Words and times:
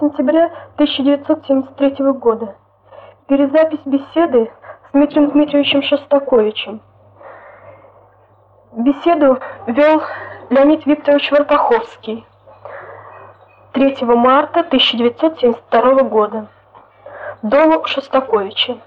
сентября 0.00 0.46
1973 0.76 2.12
года. 2.12 2.56
Перезапись 3.28 3.84
беседы 3.84 4.50
с 4.88 4.92
Дмитрием 4.92 5.30
Дмитриевичем 5.30 5.82
Шостаковичем. 5.82 6.80
Беседу 8.72 9.38
вел 9.66 10.02
Леонид 10.48 10.86
Викторович 10.86 11.30
Варпаховский 11.30 12.26
3 13.72 13.96
марта 14.02 14.60
1972 14.60 16.02
года. 16.04 16.46
Дому 17.42 17.84
Шостаковича. 17.86 18.78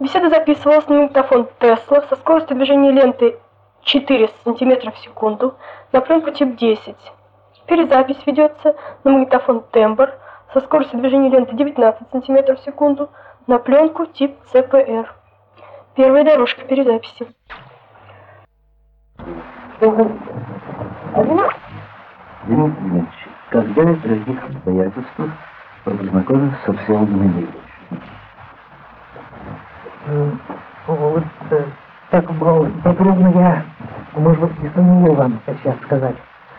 Беседа 0.00 0.28
записывалась 0.28 0.86
на 0.88 0.96
магнитофон 0.96 1.48
Тесла 1.58 2.02
со 2.02 2.16
скоростью 2.16 2.56
движения 2.56 2.92
ленты 2.92 3.38
4 3.82 4.30
см 4.44 4.92
в 4.92 4.98
секунду 4.98 5.54
на 5.92 6.00
тип 6.00 6.56
10. 6.56 6.96
Перезапись 7.66 8.24
ведется 8.26 8.76
на 9.02 9.10
магнитофон 9.10 9.64
тембр 9.72 10.12
со 10.52 10.60
скоростью 10.60 11.00
движения 11.00 11.30
ленты 11.30 11.56
19 11.56 12.08
см 12.12 12.54
в 12.54 12.60
секунду 12.60 13.10
на 13.46 13.58
пленку 13.58 14.06
тип 14.06 14.36
CPR. 14.52 15.06
Первая 15.96 16.24
дорожка 16.24 16.62
перезаписи. 16.62 17.26
Денис 22.46 22.72
Ильич, 22.78 23.08
когда 23.50 23.82
и 23.82 23.94
при 23.96 24.18
каких 24.18 24.44
обстоятельствах 24.44 25.30
вы 25.84 25.96
познакомились 25.96 26.58
со 26.64 26.72
Всеволодом 26.72 27.26
Ильичем? 27.26 27.60
Вот 30.86 31.24
э, 31.50 31.64
так 32.10 32.30
было 32.34 32.70
подробно 32.84 33.28
я, 33.34 33.64
может 34.14 34.40
быть, 34.40 34.62
не 34.62 34.70
сумею 34.70 35.14
вам 35.14 35.40
сейчас 35.46 35.76
сказать 35.82 36.16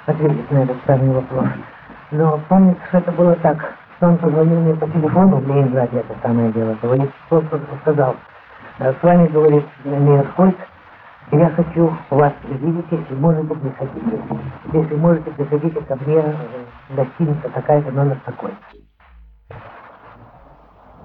ответить 0.07 0.49
на 0.51 0.59
этот 0.59 0.77
самый 0.85 1.13
вопрос. 1.13 1.45
Но 2.11 2.39
помнится, 2.49 2.81
что 2.87 2.97
это 2.99 3.11
было 3.11 3.35
так. 3.35 3.57
Он 3.99 4.17
позвонил 4.17 4.61
мне 4.61 4.75
по 4.75 4.87
телефону 4.87 5.37
в 5.37 5.47
Ленинграде, 5.47 5.99
это 5.99 6.15
самое 6.21 6.51
дело. 6.51 6.77
Говорит, 6.81 7.11
просто 7.29 7.59
сказал, 7.81 8.15
«Э, 8.79 8.93
с 8.93 9.03
вами, 9.03 9.27
говорит, 9.27 9.65
Мейерхольд, 9.83 10.55
я 11.31 11.49
хочу 11.49 11.91
вас 12.09 12.33
видеть, 12.45 12.85
если 12.89 13.15
можете, 13.15 13.53
приходите. 13.55 14.21
Если 14.71 14.95
можете, 14.95 15.31
приходите 15.31 15.81
ко 15.81 15.95
мне, 15.95 16.19
э, 16.19 16.35
гостиница 16.95 17.49
такая-то, 17.49 17.91
номер 17.91 18.17
такой. 18.23 18.51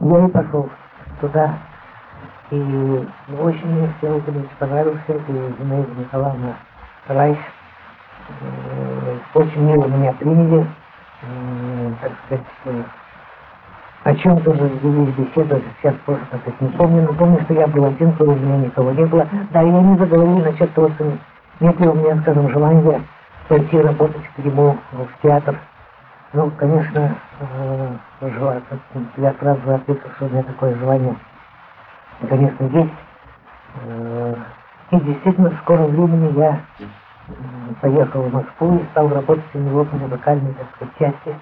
Я 0.01 0.25
и 0.25 0.31
пошел 0.31 0.69
туда, 1.21 1.55
и 2.51 3.09
очень 3.41 3.67
мне 3.67 3.91
Ильич 4.03 4.51
понравился, 4.59 5.13
и 5.13 5.55
Зинаида 5.59 5.95
Николаевна 5.99 6.57
Райс 7.09 7.39
Э, 7.39 7.62
очень 9.35 9.63
мило 9.63 9.87
меня 9.87 10.13
приняли, 10.13 10.67
э, 11.23 11.93
так 12.01 12.13
сказать, 12.27 12.47
э, 12.67 12.83
о 14.05 14.15
чем 14.17 14.41
тоже 14.43 14.69
велись 14.83 15.15
беседы, 15.15 15.63
сейчас 15.81 15.95
просто 16.05 16.25
так 16.31 16.41
сказать, 16.41 16.61
не 16.61 16.69
помню, 16.71 17.03
но 17.03 17.13
помню, 17.15 17.41
что 17.43 17.55
я 17.55 17.67
был 17.67 17.85
один, 17.85 18.13
кроме 18.13 18.35
меня 18.37 18.57
никого 18.67 18.91
не 18.93 19.05
было. 19.07 19.27
Да, 19.51 19.63
и 19.63 19.69
они 19.69 19.97
заговорили 19.97 20.51
насчет 20.51 20.73
того, 20.75 20.91
что 20.91 21.13
нет 21.61 21.79
ли 21.81 21.89
у 21.89 21.95
меня, 21.95 22.21
скажем, 22.23 22.51
желания 22.51 23.03
пойти 23.49 23.81
работать 23.81 24.29
к 24.35 24.39
нему 24.39 24.77
в 24.93 25.23
театр. 25.23 25.57
Ну, 26.33 26.51
конечно, 26.53 27.15
желаю, 28.21 28.63
я 29.19 29.35
сразу 29.35 29.75
ответил, 29.75 30.11
что 30.17 30.27
у 30.27 30.29
меня 30.31 30.43
такое 30.43 30.75
желание, 30.77 31.15
конечно, 32.29 32.65
есть. 32.65 32.93
И 34.91 35.01
действительно, 35.01 35.51
в 35.51 35.59
скором 35.59 35.87
времени 35.89 36.39
я 36.39 36.61
поехал 37.83 38.23
в 38.23 38.33
Москву 38.33 38.79
и 38.79 38.87
стал 38.93 39.09
работать 39.09 39.55
у 39.55 39.59
него 39.59 39.85
по 39.85 39.97
музыкальной, 39.97 40.55
так 40.55 40.89
части 40.99 41.37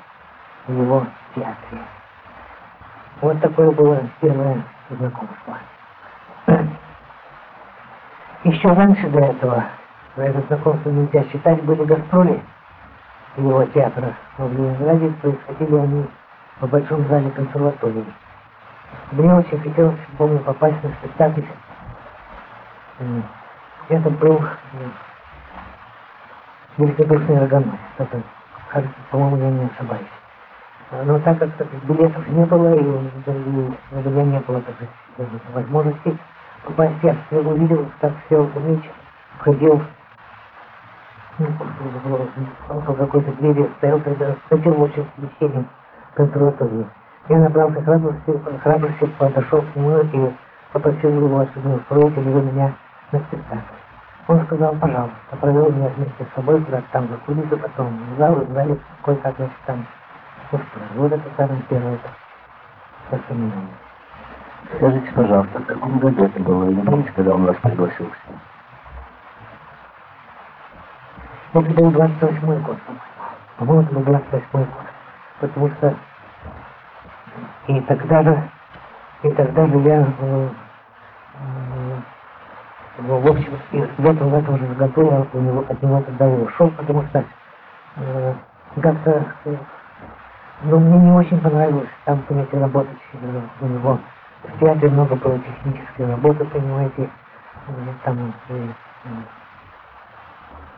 в 0.66 0.72
его 0.72 1.06
театре. 1.34 1.82
Вот 3.20 3.40
такое 3.40 3.70
было 3.70 4.00
первое 4.20 4.64
знакомство. 4.88 5.58
Еще 8.44 8.72
раньше 8.72 9.06
до 9.10 9.20
этого, 9.20 9.64
это 10.16 10.40
знакомство 10.48 10.88
нельзя 10.88 11.24
считать, 11.24 11.62
были 11.62 11.84
гастроли 11.84 12.42
его 13.36 13.64
театра 13.66 14.14
в 14.38 14.50
Ленинграде, 14.50 15.10
происходили 15.20 15.76
они 15.76 16.06
в 16.60 16.66
большом 16.68 17.06
зале 17.08 17.30
консерватории. 17.32 18.06
Мне 19.12 19.34
очень 19.34 19.60
хотелось, 19.60 20.00
помню, 20.16 20.38
попасть 20.38 20.82
на 20.82 20.90
спектакль. 21.00 21.42
Это 23.90 24.10
был 24.10 24.40
рогоносец. 26.78 27.78
Это, 27.98 28.22
по-моему, 29.10 29.36
я 29.36 29.50
не 29.50 29.64
ошибаюсь. 29.66 30.06
Но 31.04 31.18
так 31.20 31.38
как 31.38 31.50
билетов 31.84 32.26
не 32.28 32.44
было, 32.46 32.74
и, 32.74 32.82
у 32.82 34.10
меня 34.10 34.24
не 34.24 34.40
было 34.40 34.60
так, 34.62 34.74
возможности 35.54 36.18
попасть, 36.64 36.94
я 37.02 37.16
все 37.26 37.40
увидел, 37.40 37.86
как 38.00 38.12
все 38.26 38.48
Ильич 38.56 38.90
входил 39.38 39.80
по 42.68 42.94
какой-то 42.94 43.32
двери, 43.32 43.70
стоял, 43.78 44.00
когда 44.00 44.34
входил 44.46 44.82
очень 44.82 45.06
весенним 45.16 45.68
консерватории. 46.14 46.86
Я 47.28 47.38
набрался 47.38 47.82
храбрости, 47.82 48.40
храбрости, 48.62 49.06
подошел 49.18 49.62
к 49.62 49.76
нему 49.76 49.98
и 49.98 50.32
попросил 50.72 51.10
его, 51.10 51.46
чтобы 51.46 51.76
устроить 51.76 52.16
его 52.16 52.40
меня 52.40 52.74
на 53.12 53.20
спектакль. 53.20 53.79
Он 54.30 54.46
сказал, 54.46 54.76
пожалуйста, 54.76 55.36
провел 55.40 55.72
меня 55.72 55.88
вместе 55.88 56.24
с 56.24 56.34
собой 56.36 56.62
куда-то 56.62 56.86
там 56.92 57.08
за 57.08 57.16
кулисы, 57.16 57.56
потом 57.56 57.98
в 58.14 58.16
зал, 58.16 58.40
и 58.40 58.46
знали, 58.46 58.80
кое-как 59.02 59.34
значит, 59.34 59.56
там 59.66 59.84
устроил. 60.52 60.88
Вот 60.94 61.12
это 61.12 61.24
самое 61.36 61.60
первое 61.68 61.98
воспоминание. 63.10 63.74
Скажите, 64.76 65.12
пожалуйста, 65.16 65.58
в 65.58 65.66
каком 65.66 65.98
году 65.98 66.24
это 66.24 66.40
было? 66.44 66.64
Вы 66.64 66.74
не 66.74 66.82
помните, 66.84 67.10
когда 67.16 67.34
он 67.34 67.44
вас 67.44 67.56
пригласил 67.56 68.06
к 68.06 68.16
себе? 68.24 68.38
Это 71.52 71.74
был 71.74 71.90
28 71.90 72.62
год, 72.62 72.78
по-моему. 73.56 73.82
это 73.82 73.94
был 73.94 74.02
28 74.02 74.46
год. 74.52 74.68
Потому 75.40 75.70
что 75.70 75.96
и 77.66 77.80
тогда 77.80 78.22
же, 78.22 78.50
и 79.24 79.30
тогда 79.32 79.66
же 79.66 79.78
я 79.80 80.06
э, 80.20 80.48
в 83.00 83.26
общем, 83.28 83.58
и 83.72 83.78
в 83.80 84.06
этом, 84.06 84.30
в 84.30 84.34
этом 84.34 84.58
же 84.58 84.66
году 84.74 85.02
я 85.10 85.26
у 85.32 85.40
него, 85.40 85.64
от 85.68 85.82
него 85.82 86.02
тогда 86.02 86.28
и 86.28 86.42
ушел, 86.42 86.70
потому 86.72 87.04
что 87.08 87.24
э, 87.96 88.34
как-то, 88.82 89.34
э, 89.46 89.56
ну, 90.64 90.80
мне 90.80 90.98
не 91.00 91.12
очень 91.12 91.40
понравилось 91.40 91.88
там, 92.04 92.22
понимаете, 92.22 92.58
работать 92.58 92.98
э, 93.14 93.42
у 93.60 93.66
него. 93.66 94.00
В 94.44 94.60
театре 94.60 94.90
много 94.90 95.16
было 95.16 95.38
технической 95.38 96.06
работы, 96.06 96.44
понимаете, 96.46 97.10
э, 97.68 97.72
там, 98.04 98.34
э, 98.50 98.68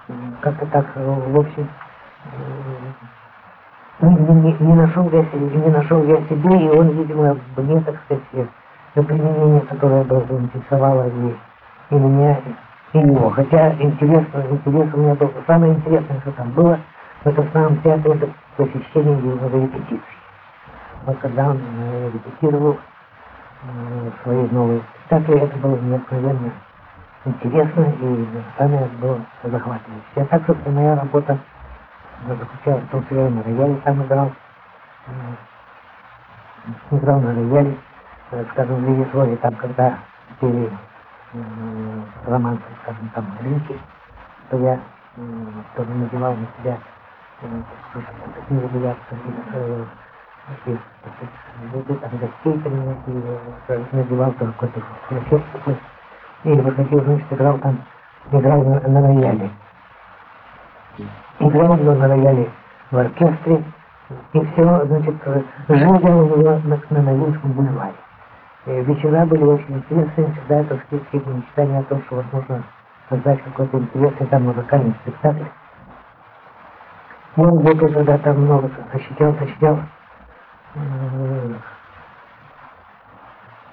э, 0.09 0.15
как-то 0.43 0.67
так, 0.67 0.87
э, 0.97 1.05
в 1.05 1.39
общем, 1.39 1.69
э, 2.27 4.07
не, 4.07 4.17
не, 4.17 4.53
не 4.59 4.75
нашел 4.75 5.11
я 5.11 5.23
не 5.23 5.71
нашел 5.71 6.05
я 6.05 6.17
себе, 6.29 6.67
и 6.67 6.69
он, 6.71 6.91
видимо, 6.91 7.37
мне, 7.57 7.81
так 7.83 7.97
сказать, 8.05 8.49
на 8.95 9.05
применение, 9.05 9.61
которое 9.63 10.05
бы 10.05 10.25
заинтересовало 10.29 11.09
и 11.09 11.52
и 11.93 12.01
меня, 12.01 12.41
и 12.95 12.99
его. 12.99 13.31
Хотя 13.31 13.73
интересно, 13.75 14.45
интерес 14.51 14.95
у 14.95 14.97
меня 14.99 15.15
был. 15.15 15.33
Самое 15.47 15.75
интересное, 15.75 16.21
что 16.21 16.33
там 16.33 16.51
было, 16.53 16.79
в 17.25 17.27
этом 17.27 17.49
самом 17.53 17.83
театре, 17.83 18.15
это 18.15 18.29
посещение 18.57 19.19
его 19.19 19.49
репетиций. 19.49 20.19
Вот 21.07 21.19
когда 21.19 21.51
он 21.51 21.61
э, 21.61 22.11
репетировал 22.15 22.79
э, 23.65 24.11
свои 24.23 24.49
новые 24.51 24.83
спектакли, 25.07 25.41
это 25.41 25.57
было 25.59 25.77
необыкновенно 25.77 26.53
интересно 27.25 27.83
и 28.01 28.27
самое 28.59 28.87
было 29.01 29.21
захватывающе. 29.45 30.05
А 30.17 30.25
так, 30.27 30.47
собственно, 30.47 30.75
моя 30.75 30.97
работа 30.97 31.39
заключалась 32.27 32.85
в 32.85 32.89
том, 32.89 33.05
что 33.05 33.15
я 33.15 33.31
на 33.31 33.43
рояле 33.43 33.77
там 33.85 34.03
играл, 34.05 34.33
э, 35.07 35.13
играл 36.97 37.21
на 37.21 37.35
рояле, 37.35 37.79
э, 38.33 38.45
скажем, 38.53 38.85
в 38.85 38.89
режиссуре, 38.89 39.37
там, 39.37 39.55
когда 39.57 39.99
пели 40.41 40.71
роман, 42.27 42.61
скажем, 42.83 43.09
там, 43.15 43.27
рынки, 43.43 43.79
то 44.51 44.57
я 44.59 44.81
тоже 45.77 45.91
надевал 45.91 46.35
на 46.35 46.47
себя 46.59 46.79
такие 48.35 48.61
регуляции 48.61 49.17
и 50.67 51.95
там 51.95 52.11
гостей 52.19 52.61
принять, 52.61 53.93
надевал 53.93 54.33
тоже 54.33 54.53
какой-то 54.53 54.81
флешет 55.09 55.43
и 56.45 56.53
выходил, 56.53 57.05
значит, 57.05 57.33
играл 57.33 57.59
там, 57.59 57.79
играл 58.33 58.65
на, 58.65 58.81
на 58.81 59.01
рояле. 59.01 59.51
Играл 61.39 61.77
на 61.77 62.09
рояле 62.09 62.51
в 62.91 62.99
оркестре, 62.99 63.65
и 64.33 64.41
все, 64.41 64.87
значит, 64.87 65.15
жил 65.69 66.01
я 66.01 66.17
у 66.17 66.27
него 66.27 66.61
на, 66.65 66.81
на 66.91 67.03
Новинском 67.03 67.53
бульваре. 67.53 67.95
Э, 68.65 68.81
вечера 68.83 69.27
были 69.27 69.43
очень 69.43 69.79
интересные, 69.79 70.33
всегда 70.33 70.61
это 70.61 70.81
все 70.87 71.19
мечтания 71.19 71.81
о 71.81 71.85
том, 71.85 72.01
что 72.05 72.17
возможно 72.17 72.63
создать 73.09 73.43
какой-то 73.43 73.79
интересный 73.79 74.27
там 74.29 74.45
музыкальный 74.45 74.95
спектакль. 75.03 75.45
Я 77.37 77.51
где-то 77.51 77.89
тогда 77.89 78.19
там 78.19 78.43
много 78.43 78.71
сочетал, 78.93 79.35
сочетал. 79.35 79.81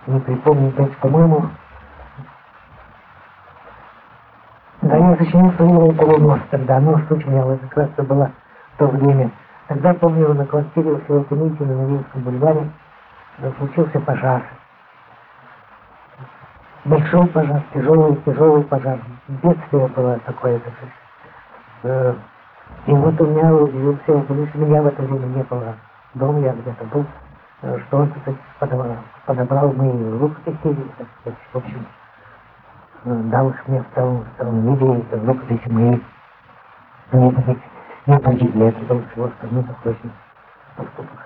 Не 0.07 0.19
припомню, 0.21 0.71
то 0.71 0.83
есть, 0.83 0.97
по-моему, 0.97 1.49
да, 4.81 4.97
я 4.97 5.17
сочинил 5.17 5.51
свою 5.53 5.91
полунос 5.93 6.39
тогда, 6.49 6.79
нос 6.79 7.01
сочинял, 7.09 7.51
это 7.51 7.67
как 7.67 7.77
раз 7.77 7.89
это 7.89 8.03
было 8.03 8.31
то 8.77 8.87
время. 8.87 9.29
Тогда, 9.67 9.93
помню, 9.93 10.33
на 10.33 10.47
квартире 10.47 10.93
у 10.93 11.01
Всего 11.01 11.23
Комитета 11.25 11.65
на 11.65 11.75
Новинском 11.75 12.21
бульваре 12.23 12.71
случился 13.59 13.99
пожар. 13.99 14.41
Большой 16.89 17.27
пожар, 17.27 17.61
тяжелый, 17.71 18.15
тяжелый 18.25 18.63
пожар. 18.63 18.99
Бедствие 19.27 19.87
было 19.89 20.17
такое, 20.25 20.57
так 20.57 20.73
сказать. 20.73 20.93
Э, 21.83 22.15
и 22.87 22.91
вот 22.91 23.21
у 23.21 23.27
меня 23.27 23.53
удивился, 23.53 24.11
если 24.11 24.57
меня 24.57 24.81
в 24.81 24.87
это 24.87 25.03
время 25.03 25.27
не 25.27 25.43
было 25.43 25.75
дома, 26.15 26.39
я 26.39 26.51
где-то 26.53 26.85
был, 26.85 27.05
э, 27.61 27.79
что 27.85 27.97
он, 27.97 28.11
так 28.25 28.33
подобрал, 28.59 28.97
подобрал 29.27 29.71
мои 29.73 30.09
рукописи, 30.17 30.77
так 30.97 31.35
в 31.53 31.57
общем, 31.57 31.85
э, 33.05 33.13
дал 33.25 33.53
мне 33.67 33.83
в 33.83 33.93
целом, 33.93 34.25
в 34.25 34.37
целом 34.39 34.73
виде, 34.73 35.15
рукописи 35.27 35.69
мои 35.69 36.01
не, 37.11 37.61
не 38.07 38.19
погибли, 38.19 38.65
это 38.65 38.79
был 38.85 39.03
всего 39.11 39.25
остальных 39.25 39.67
очень 39.85 40.11
поступок. 40.75 41.19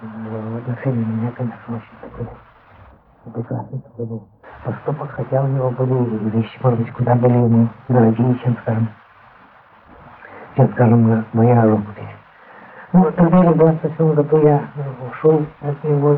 В 0.00 0.56
отношении 0.56 1.04
меня, 1.04 1.30
конечно, 1.32 1.76
очень 1.76 2.00
такой 2.00 2.28
прекрасный 3.32 3.80
такой 3.80 4.06
был 4.06 4.28
поступок, 4.64 5.10
хотя 5.10 5.42
у 5.42 5.46
него 5.46 5.70
были 5.70 6.30
вещи, 6.30 6.58
может 6.62 6.80
быть, 6.80 6.92
куда 6.92 7.14
более 7.14 7.44
ему 7.44 7.68
дорогие, 7.88 8.38
чем, 8.42 8.56
скажем, 8.62 8.88
чем, 10.56 10.72
скажем, 10.72 11.24
моя 11.32 11.64
рукопись. 11.64 12.04
Ну, 12.92 13.10
тогда 13.12 13.40
в 13.50 13.56
27 13.56 14.14
году 14.14 14.38
я 14.46 14.62
ушел 15.10 15.44
от 15.60 15.84
него, 15.84 16.14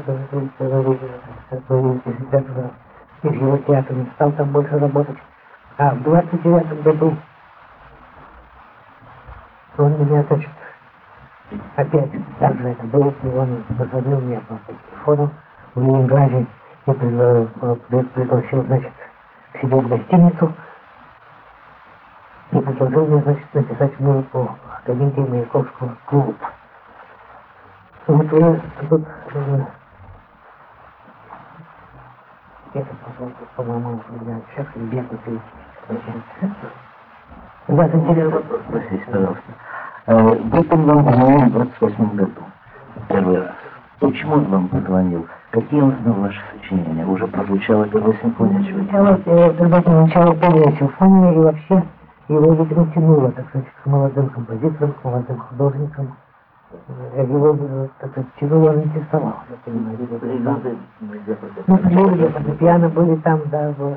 из 3.22 3.34
его 3.34 3.56
театра, 3.58 3.94
не 3.94 4.06
стал 4.14 4.32
там 4.32 4.52
больше 4.52 4.78
работать. 4.78 5.16
А 5.78 5.90
в 5.90 6.02
29 6.02 6.82
году 6.82 7.16
он 9.78 9.92
меня, 10.00 10.22
значит, 10.28 10.50
опять, 11.76 12.10
так 12.38 12.56
же 12.56 12.68
это 12.68 12.86
было, 12.86 13.12
он 13.22 13.64
позвонил 13.76 14.20
мне 14.20 14.40
по 14.40 14.58
телефону 14.66 15.30
в 15.74 15.80
Ленинграде, 15.82 16.46
я 16.86 16.94
пригласил, 16.94 18.62
значит, 18.64 18.92
к 19.52 19.58
себе 19.60 19.76
в 19.76 19.88
гостиницу 19.88 20.52
и 22.52 22.58
предложил 22.60 23.06
мне, 23.06 23.22
значит, 23.22 23.54
написать 23.54 24.00
музыку 24.00 24.56
Академии 24.82 25.28
Маяковского 25.28 25.96
клуба. 26.06 26.34
Вот 28.06 28.32
я 28.32 28.60
тут, 28.88 29.02
это, 32.72 32.96
по-моему, 33.56 34.00
я 34.26 34.40
сейчас 34.54 34.66
бегу 34.76 35.16
ты. 35.24 35.40
Да, 37.68 37.84
это 37.84 37.98
интересный 37.98 38.32
вопрос, 38.32 38.60
спросите, 38.68 39.04
пожалуйста. 39.06 39.52
Был 40.06 40.66
он 40.70 40.84
вам 40.84 41.04
позвонил 41.04 41.48
в 41.48 41.52
28 41.52 42.16
году, 42.16 42.42
первый 43.08 43.38
раз. 43.40 43.54
Почему 43.98 44.34
он 44.34 44.44
вам 44.44 44.68
позвонил? 44.68 45.26
Какие 45.56 45.80
он 45.80 45.94
знал 46.02 46.16
ваши 46.16 46.38
сочинения? 46.52 47.06
Уже 47.06 47.26
прозвучала 47.28 47.88
первая 47.88 48.12
симфония 48.20 48.58
Начало, 48.58 49.16
когда 49.54 49.80
начало 49.90 50.36
первая 50.36 50.76
симфония, 50.76 51.32
и 51.32 51.38
вообще 51.38 51.82
его, 52.28 52.52
видимо, 52.52 52.86
тянуло, 52.92 53.32
так 53.32 53.48
сказать, 53.48 53.66
к 53.82 53.86
молодым 53.86 54.28
композиторам, 54.28 54.92
к 54.92 55.02
молодым 55.04 55.38
художникам. 55.38 56.14
Его, 57.16 57.88
так 57.98 58.10
сказать, 58.10 58.28
тянуло 58.38 58.68
он 58.68 58.82
интересовал, 58.82 59.36
я 59.48 59.56
понимаю. 59.64 60.76
Ну, 61.66 61.76
были 61.76 62.28
фортепиано, 62.28 62.88
были 62.90 63.16
там, 63.16 63.40
да, 63.46 63.72
в, 63.78 63.96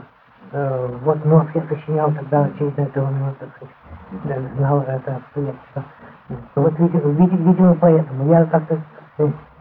э, 0.53 0.97
вот 1.03 1.25
нос 1.25 1.45
я 1.55 1.61
сочинял 1.63 2.09
тогда, 2.13 2.45
очевидно, 2.45 2.83
это 2.83 3.03
он, 3.03 3.19
ну, 3.19 3.33
так 3.37 3.49
сказать, 3.57 3.75
да, 4.23 4.35
знал 4.55 4.79
это 4.87 5.17
обстоятельство. 5.17 5.83
Вот, 6.55 6.79
видимо, 6.79 7.09
видимо, 7.11 7.75
поэтому 7.75 8.29
я 8.31 8.45
как-то 8.45 8.79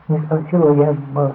не 0.07 0.19
спросила, 0.21 0.73
я 0.75 0.95
э, 1.17 1.33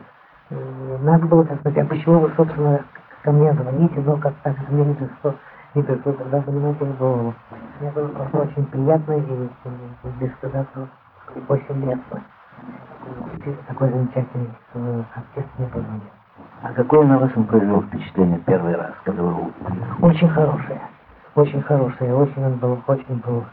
надо 1.01 1.25
было 1.27 1.45
так 1.45 1.59
сказать, 1.59 1.85
а 1.85 1.85
почему 1.85 2.19
вы, 2.19 2.31
собственно, 2.35 2.83
ко 3.23 3.31
мне 3.31 3.53
звоните, 3.53 4.01
но 4.01 4.17
как 4.17 4.33
так 4.43 4.55
не 4.69 4.93
пришло, 4.93 5.35
не 5.75 5.83
пришло 5.83 6.11
тогда, 6.13 6.41
понимаете, 6.41 6.85
в 6.85 6.97
голову. 6.97 7.33
Мне 7.79 7.91
было 7.91 8.07
просто 8.07 8.37
очень 8.41 8.65
приятно 8.65 9.13
и, 9.13 9.49
без 10.19 10.33
сказать, 10.33 10.67
очень 11.47 11.85
лестно. 11.85 12.23
Такой 13.67 13.89
замечательный 13.89 14.49
э, 14.75 15.03
артист 15.15 15.47
мне 15.57 15.67
позвонил. 15.67 16.01
А 16.61 16.73
какое 16.73 17.05
на 17.05 17.19
вас 17.19 17.31
он 17.35 17.43
произвел 17.45 17.81
впечатление 17.81 18.39
первый 18.45 18.75
раз, 18.75 18.93
когда 19.03 19.21
вы? 19.21 19.51
Очень 20.01 20.29
хорошее. 20.29 20.81
Очень 21.35 21.61
хорошее. 21.63 22.15
Очень 22.15 22.45
он 22.45 22.53
был, 22.55 22.79
очень 22.87 23.21
был 23.25 23.43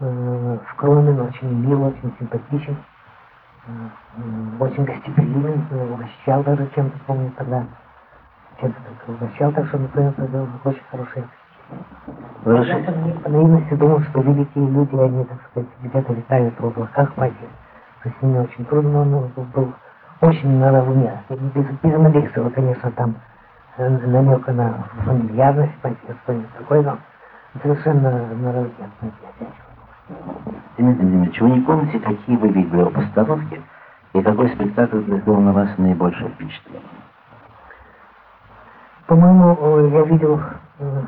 э, 0.00 0.58
скромен, 0.72 1.20
очень 1.20 1.66
мил, 1.66 1.84
очень 1.84 2.12
симпатичен 2.18 2.76
очень 4.60 4.84
гостеприимен, 4.84 5.66
угощал 5.92 6.42
даже 6.42 6.68
чем-то, 6.74 6.98
помню 7.06 7.32
тогда. 7.36 7.64
Чем-то 8.60 8.78
так 8.80 9.08
угощал, 9.08 9.52
так 9.52 9.66
что, 9.66 9.78
например, 9.78 10.14
это 10.16 10.48
очень 10.64 10.82
хорошее 10.90 11.26
я 12.44 12.78
по 13.22 13.30
наивности 13.30 13.74
думал, 13.74 14.00
что 14.00 14.20
великие 14.20 14.68
люди, 14.68 14.96
они, 14.96 15.24
так 15.24 15.38
сказать, 15.50 15.68
где-то 15.82 16.12
летают 16.12 16.58
в 16.58 16.66
облаках 16.66 17.14
пойти. 17.14 17.46
То 18.02 18.08
есть 18.08 18.22
ними 18.22 18.38
очень 18.38 18.64
трудно, 18.64 19.04
но 19.04 19.30
был 19.54 19.72
очень 20.20 20.58
наравне. 20.58 21.22
Без, 21.28 21.66
без 21.82 21.98
малейшего, 21.98 22.50
конечно, 22.50 22.90
там 22.92 23.14
э, 23.76 23.88
намека 23.88 24.52
на 24.52 24.84
фамильярность, 25.04 25.72
что-нибудь 26.24 26.52
такое, 26.58 26.82
но 26.82 26.98
совершенно 27.62 28.26
наравне. 28.34 28.70
Дмитрий 30.08 31.06
Дмитриевич, 31.06 31.40
вы 31.40 31.50
не 31.50 31.60
помните, 31.60 32.00
какие 32.00 32.36
вы 32.36 32.48
видели 32.48 32.84
постановки 32.90 33.62
и 34.12 34.22
какой 34.22 34.48
спектакль 34.48 35.00
произвел 35.02 35.40
на 35.40 35.52
вас 35.52 35.68
наибольшее 35.78 36.30
впечатление? 36.30 36.82
По-моему, 39.06 39.88
я 39.88 40.02
видел, 40.02 40.40
э, 40.78 41.02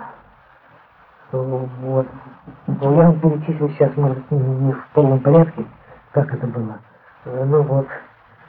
вот, 1.32 2.06
я 2.66 2.88
вам 2.88 3.20
перечислю 3.20 3.68
сейчас, 3.70 3.96
может, 3.96 4.30
не 4.30 4.72
в 4.72 4.88
полном 4.92 5.20
порядке, 5.20 5.64
как 6.12 6.32
это 6.32 6.46
было. 6.46 6.78
Э, 7.24 7.44
ну 7.44 7.62
вот, 7.62 7.88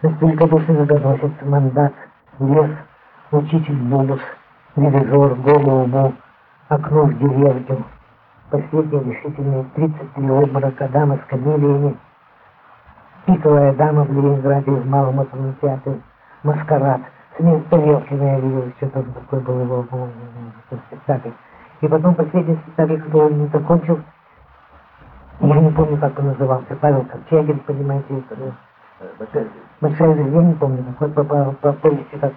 великодушный 0.02 0.76
загоносец, 0.76 1.32
мандат, 1.42 1.94
лес, 2.40 2.72
учитель 3.32 3.78
Бубус, 3.78 4.22
ревизор, 4.75 5.36
голову, 5.36 6.14
окно 6.70 7.06
в 7.06 7.18
деревню, 7.18 7.86
Последние 8.50 9.04
решительные 9.04 9.66
33 9.75 10.30
обморока 10.30 10.88
дама 10.90 11.18
с 11.18 11.30
камелиями, 11.30 11.98
пиковая 13.25 13.74
дама 13.74 14.04
в 14.04 14.12
Ленинграде 14.14 14.70
в 14.70 14.86
Малом 14.88 15.20
оперном 15.20 15.56
театре, 15.60 16.00
маскарад, 16.44 17.02
смерть 17.38 17.68
Тарелкина 17.70 18.24
я 18.24 18.40
видел, 18.40 18.72
что-то 18.78 19.02
такое 19.02 19.40
было 19.40 19.62
его 19.62 19.86
спектакль. 20.88 21.32
И 21.82 21.88
потом 21.88 22.14
последний 22.14 22.56
спектакль, 22.56 22.98
который 22.98 23.32
он 23.32 23.40
не 23.40 23.48
закончил, 23.48 24.00
я 25.40 25.60
не 25.60 25.72
помню, 25.72 25.98
как 25.98 26.18
он 26.20 26.28
назывался, 26.28 26.75
Павел 26.80 27.04
Корчагин, 27.06 27.60
понимаете, 27.60 28.24
большая 29.82 30.14
жизнь, 30.16 30.36
я 30.36 30.44
не 30.44 30.54
помню, 30.54 30.84
какой 30.84 31.10
по, 31.10 31.24
по, 31.24 31.52
по 31.62 31.74
повести, 31.74 32.16
как 32.22 32.34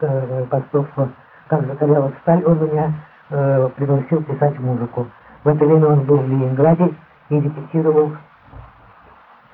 э, 0.00 0.46
посольство, 0.48 1.08
как 1.48 1.66
закалялась 1.66 2.14
сталь, 2.22 2.44
он 2.44 2.64
меня 2.64 2.92
э, 3.30 3.68
пригласил 3.76 4.22
писать 4.22 4.58
музыку. 4.60 5.08
В 5.44 5.48
это 5.48 5.64
время 5.64 5.88
он 5.88 6.04
был 6.04 6.18
в 6.18 6.28
Ленинграде 6.28 6.94
и 7.28 7.40
репетировал 7.40 8.12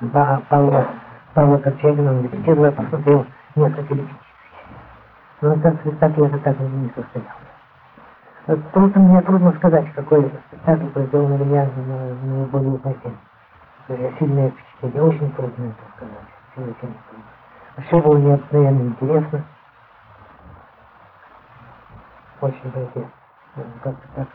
Павла, 0.00 0.86
Павла 1.34 1.58
Корчагина, 1.58 2.10
он 2.12 2.22
репетировал, 2.24 2.66
я 2.66 2.72
посмотрел 2.72 3.26
несколько 3.56 3.94
репетиций. 3.94 4.18
Но 5.40 5.54
этот 5.54 5.80
спектакль 5.80 6.24
это 6.26 6.38
так 6.38 6.58
не 6.58 6.88
состоялся. 6.88 7.32
Просто 8.72 8.98
мне 8.98 9.20
трудно 9.22 9.52
сказать, 9.52 9.92
какой 9.94 10.30
спектакль 10.48 10.86
произвел 10.86 11.28
на 11.28 11.34
меня 11.34 11.70
наиболее 12.22 12.78
значение. 12.78 13.18
Сильное 14.18 14.50
впечатление, 14.50 15.02
очень 15.02 15.32
трудно 15.32 15.64
это 15.64 15.82
сказать. 15.96 16.28
Очень 16.56 16.74
трудно. 16.78 17.86
Все 17.86 18.00
было 18.02 18.16
необыкновенно 18.18 18.82
интересно. 18.82 19.44
Очень 22.40 22.60
интересно. 22.64 23.10
Как-то 23.82 24.08
так 24.14 24.28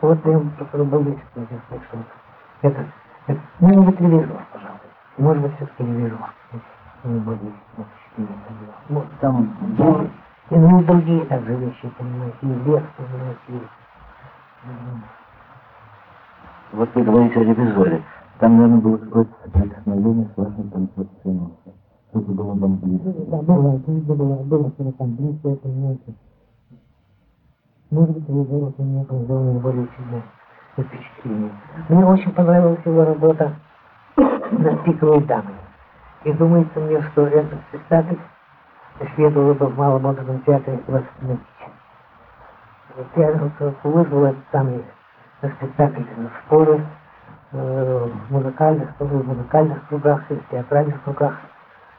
вот 0.00 0.26
я 0.26 0.38
просто 0.38 0.84
был 0.84 1.02
что 1.02 1.98
это, 2.62 2.86
это, 3.26 3.40
ну, 3.60 3.84
не 3.84 3.92
телевизор, 3.92 4.46
пожалуйста. 4.52 4.86
Может 5.18 5.42
быть, 5.42 5.54
все-таки 5.56 5.84
телевизор. 5.84 6.18
Не 7.04 7.20
будет 7.20 7.40
Вот 8.88 9.06
там 9.20 9.56
был, 9.78 10.08
и 10.50 10.54
ну, 10.54 10.82
другие 10.82 11.24
также 11.26 11.54
вещи, 11.56 11.88
понимаете, 11.98 12.36
и 12.42 12.46
лес, 12.46 12.82
понимаете, 12.96 13.40
и, 13.48 13.62
Вот 16.72 16.94
вы 16.94 17.02
говорите 17.04 17.40
о 17.40 17.44
ревизоре. 17.44 18.02
Там, 18.38 18.56
наверное, 18.56 18.80
было 18.80 18.98
какое-то 18.98 19.32
соприкосновение 19.44 20.28
с 20.34 20.36
вашим 20.36 20.70
концепцией. 20.70 21.52
Это 22.12 22.32
было 22.32 22.54
бомблист. 22.54 23.04
Да, 23.04 23.42
было, 23.42 23.76
было, 23.78 24.42
было, 24.42 24.70
было 24.70 24.92
там 24.92 25.14
близко, 25.16 25.48
это 25.50 25.62
понимаете. 25.62 26.14
Может 27.90 28.10
быть, 28.10 28.28
ревизор 28.28 28.72
у 28.78 28.82
меня 28.82 29.04
произвел 29.04 29.44
наиболее 29.44 29.86
сильное 29.96 30.22
впечатление. 30.76 31.52
Мне 31.88 32.04
очень 32.04 32.32
понравилась 32.32 32.80
его 32.84 33.04
работа 33.04 33.52
над 34.16 34.82
пиковой 34.82 35.20
дамой. 35.22 35.54
И 36.24 36.32
думается 36.32 36.80
мне, 36.80 37.00
что 37.02 37.26
этот 37.28 37.60
спектакль 37.68 38.16
следовало 39.14 39.54
бы 39.54 39.66
в 39.66 39.78
Малом 39.78 40.04
оперном 40.04 40.42
театре 40.42 40.80
восстановить. 40.88 41.40
Я 43.14 43.50
вызвал 43.84 44.24
этот 44.24 44.44
самый 44.50 44.84
спектакль 45.38 46.02
споры 46.44 46.84
э, 47.52 48.08
в 48.28 48.32
музыкальных, 48.32 48.88
в 48.98 49.26
музыкальных 49.28 49.86
кругах, 49.86 50.24
в 50.28 50.50
театральных 50.50 51.00
кругах. 51.04 51.38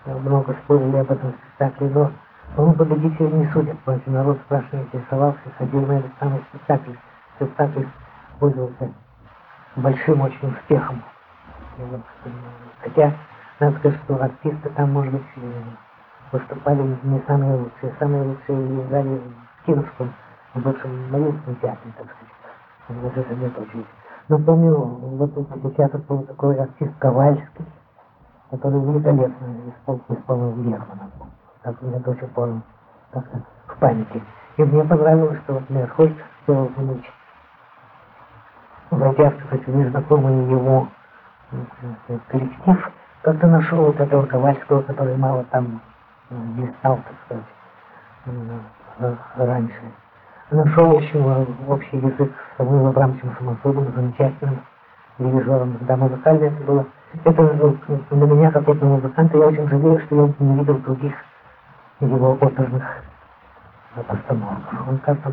Много 0.05 0.53
спорили 0.63 0.97
об 0.97 1.11
этом 1.11 1.33
спектакле, 1.33 1.89
но 1.89 2.11
он 2.55 2.73
победителей 2.73 3.31
не 3.31 3.51
судят, 3.51 3.77
поэтому 3.85 4.17
народ 4.17 4.39
спрашивает, 4.45 4.87
интересовался, 4.87 5.39
ходил 5.57 5.85
на 5.85 5.99
этот 5.99 6.11
самый 6.19 6.43
спектакль. 6.49 6.93
Спектакль 7.35 7.83
пользовался 8.39 8.91
большим 9.75 10.21
очень 10.21 10.49
успехом. 10.49 11.03
Хотя, 12.81 13.13
надо 13.59 13.77
сказать, 13.77 13.99
что 14.03 14.23
артисты 14.23 14.69
там, 14.69 14.93
может 14.93 15.13
быть, 15.13 15.23
выступали 16.31 16.97
не 17.03 17.21
самые 17.27 17.57
лучшие. 17.57 17.93
Самые 17.99 18.23
лучшие 18.23 18.81
играли 18.85 19.21
в 19.61 19.65
Кировском, 19.65 20.13
в 20.53 20.61
бывшем 20.61 21.11
Мариинском 21.11 21.55
театре, 21.57 21.93
так 21.97 22.07
сказать. 22.07 23.03
Вот 23.03 23.17
это 23.17 23.35
нет 23.35 23.57
очередь. 23.59 23.85
Но 24.29 24.39
помню, 24.39 24.75
вот 24.75 25.31
в 25.35 25.75
театр 25.75 26.01
был 26.01 26.23
такой 26.23 26.59
артист 26.59 26.93
Ковальский, 26.99 27.65
который 28.49 28.81
великолепно 28.81 29.69
исполнил, 29.69 30.03
исполнил 30.09 30.51
Меня 31.81 31.99
до 31.99 32.15
сих 32.15 32.29
пор 32.31 32.49
как-то 33.11 33.41
в 33.67 33.77
памяти. 33.77 34.23
И 34.57 34.63
мне 34.63 34.83
понравилось, 34.83 35.39
что 35.43 35.53
вот 35.53 35.69
Мерхольд 35.69 36.15
сделал 36.43 36.71
замечательно 36.75 37.17
войдя 38.91 39.31
в 39.31 39.45
сказать, 39.45 39.67
незнакомый 39.67 40.49
ему 40.49 40.87
коллектив, 42.29 42.91
как-то 43.21 43.47
нашел 43.47 43.85
вот 43.85 43.99
этого 43.99 44.25
Ковальского, 44.25 44.81
который 44.81 45.17
мало 45.17 45.43
там 45.45 45.81
блистал, 46.29 46.97
так 46.97 47.15
сказать, 47.25 49.17
раньше. 49.37 49.81
Нашел 50.51 50.99
еще 50.99 51.45
общий 51.67 51.97
язык 51.97 52.31
с 52.31 52.57
Самуилом 52.57 52.87
Абрамовичем 52.87 53.35
Самосудом, 53.37 53.91
замечательным 53.93 54.61
дирижером, 55.19 55.77
когда 55.77 55.97
музыкально 55.97 56.45
это 56.45 56.63
было. 56.63 56.85
Это 57.23 57.53
для 58.11 58.25
меня, 58.25 58.51
как 58.51 58.63
опытного 58.63 58.95
музыканта, 58.95 59.37
я 59.37 59.47
очень 59.47 59.67
жалею, 59.67 59.99
что 60.05 60.15
я 60.15 60.33
не 60.39 60.59
видел 60.59 60.77
других 60.79 61.13
его 61.99 62.33
оперных 62.33 62.83
постановок. 64.07 64.59
Он 64.87 64.97
как-то 64.99 65.31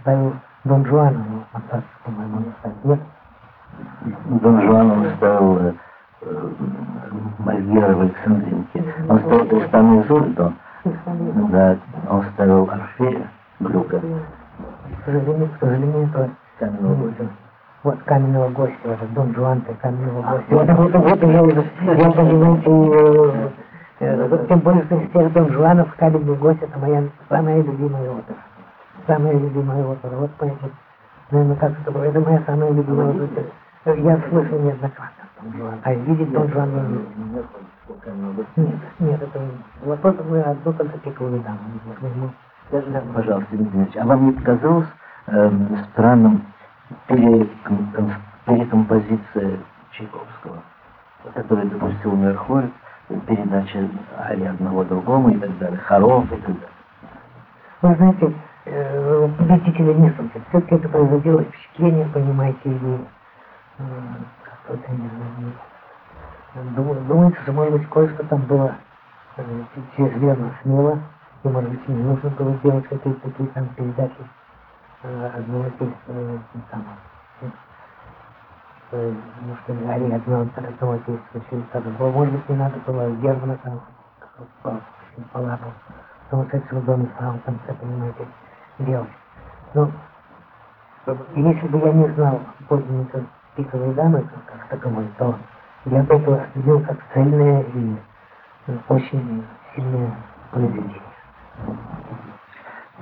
ставил 0.00 0.34
Дон 0.64 0.84
Жуана, 0.86 1.24
ну, 1.30 1.60
по-моему, 2.04 2.38
не 2.40 2.52
ставил. 2.58 2.98
Дон 4.40 4.62
Жуан 4.62 5.06
ставил 5.16 5.58
э, 5.58 5.72
Мальгера 7.38 7.94
в 7.94 8.00
Александринке. 8.00 8.84
Он 9.08 9.18
ставил 9.20 9.46
Тристана 9.46 10.00
Изольду. 10.00 10.52
Да, 11.50 11.76
он 12.08 12.24
ставил 12.34 12.68
Орфея 12.70 13.30
Глюка. 13.60 14.00
К 14.00 15.04
сожалению, 15.04 15.48
к 15.48 15.60
сожалению, 15.60 16.08
это 16.08 16.30
каменного 16.58 16.94
гостя. 16.96 17.28
Вот 17.84 18.02
каменного 18.04 18.48
гостя, 18.48 18.76
это 18.84 19.06
Дон 19.14 19.34
Жуан, 19.34 19.62
каменного 19.80 20.22
гостя. 20.22 20.46
Вот, 20.50 20.68
вот, 20.68 20.94
вот 20.94 21.22
я 21.22 21.42
уже, 21.42 21.64
я, 21.82 22.10
понимаете, 22.10 23.52
э, 24.00 24.46
тем 24.48 24.60
более, 24.60 24.84
что 24.84 24.98
всех 24.98 25.32
Дон 25.32 25.52
Жуанов 25.52 25.94
каменный 25.96 26.36
гость, 26.36 26.62
это 26.62 26.78
моя 26.78 27.04
самая 27.28 27.62
любимая 27.62 28.10
опера 28.10 28.36
самая 29.06 29.38
любимая 29.38 29.84
опера. 29.84 30.16
Вот 30.16 30.30
поэтому, 30.38 30.70
наверное, 31.30 31.56
как 31.56 31.72
это 31.80 31.90
было. 31.90 32.04
Это 32.04 32.20
моя 32.20 32.42
самая 32.46 32.70
любимая 32.72 33.10
опера. 33.10 33.46
Я 33.84 34.18
слышал 34.28 34.58
неоднократно 34.58 35.24
Дон 35.40 35.52
Жуан. 35.56 35.80
А 35.82 35.94
видеть 35.94 36.30
Дон 36.32 36.48
Жуан 36.48 36.70
не 37.16 37.42
Нет, 38.56 38.74
нет, 38.98 39.22
это 39.22 39.40
вот 39.84 40.00
просто 40.00 40.24
мы 40.24 40.40
одну 40.40 40.72
только 40.72 40.98
даму 40.98 41.20
видели. 41.72 42.30
Пожалуйста, 43.14 43.56
Дмитрий 43.56 44.00
а 44.00 44.06
вам 44.06 44.26
не 44.26 44.32
показалось 44.32 44.88
э, 45.28 45.50
странным 45.92 46.42
перекомпозиция 47.06 49.58
Чайковского, 49.92 50.64
который 51.32 51.66
допустил 51.66 52.16
Мерхольд, 52.16 52.72
передача 53.26 53.88
одного 54.18 54.84
другому 54.84 55.30
и 55.30 55.38
так 55.38 55.56
далее, 55.58 55.78
хоров 55.78 56.24
и 56.32 56.36
так 56.36 56.54
далее? 56.54 56.68
Вы 57.82 57.94
знаете, 57.94 58.34
победителя 59.38 59.94
не 59.94 60.10
судят. 60.10 60.42
Все-таки 60.48 60.74
это 60.74 60.88
производило 60.88 61.42
впечатление, 61.42 62.06
понимаете, 62.12 62.58
или 62.64 63.00
э, 63.78 63.84
как-то 64.66 64.92
не 64.92 65.08
знаю. 65.08 65.52
Думается, 67.06 67.40
что, 67.42 67.52
может 67.52 67.74
быть, 67.74 67.88
кое-что 67.90 68.24
там 68.24 68.40
было 68.42 68.74
э, 69.36 69.42
чрезмерно 69.96 70.50
смело, 70.62 70.98
и, 71.44 71.48
может 71.48 71.70
быть, 71.70 71.88
не 71.88 72.02
нужно 72.02 72.30
было 72.30 72.54
делать 72.64 72.88
какие-то 72.88 73.20
такие 73.20 73.48
там 73.50 73.68
передачи 73.76 74.26
э, 75.02 75.30
одного 75.34 75.64
действия, 75.64 76.40
там, 76.70 76.84
э, 78.92 79.14
может, 79.42 79.68
или 79.68 79.84
Ари 79.86 80.12
одного, 80.12 80.48
одного 80.56 80.96
действия, 80.96 81.42
может 82.12 82.32
быть, 82.32 82.48
не 82.48 82.56
надо 82.56 82.78
было 82.86 83.10
Германа 83.16 83.56
там, 83.58 83.80
как 84.20 84.78
палату 85.32 85.72
сумасшедшего 86.30 86.80
дома 86.82 87.08
сам 87.18 87.38
там 87.40 87.58
все, 87.64 87.74
понимаете, 87.74 88.26
делать. 88.80 89.08
Но 89.74 89.90
если 91.34 91.68
бы 91.68 91.78
я 91.78 91.92
не 91.92 92.08
знал 92.14 92.40
подлинника 92.68 93.24
пиковой 93.56 93.94
дамы 93.94 94.28
как 94.46 94.68
таковой, 94.68 95.08
то 95.18 95.38
я 95.86 96.02
бы 96.02 96.14
это 96.16 96.30
воспринял 96.30 96.80
как 96.84 96.98
цельное 97.14 97.62
и 97.62 97.96
очень 98.88 99.46
сильное 99.74 100.16
произведение. 100.50 101.02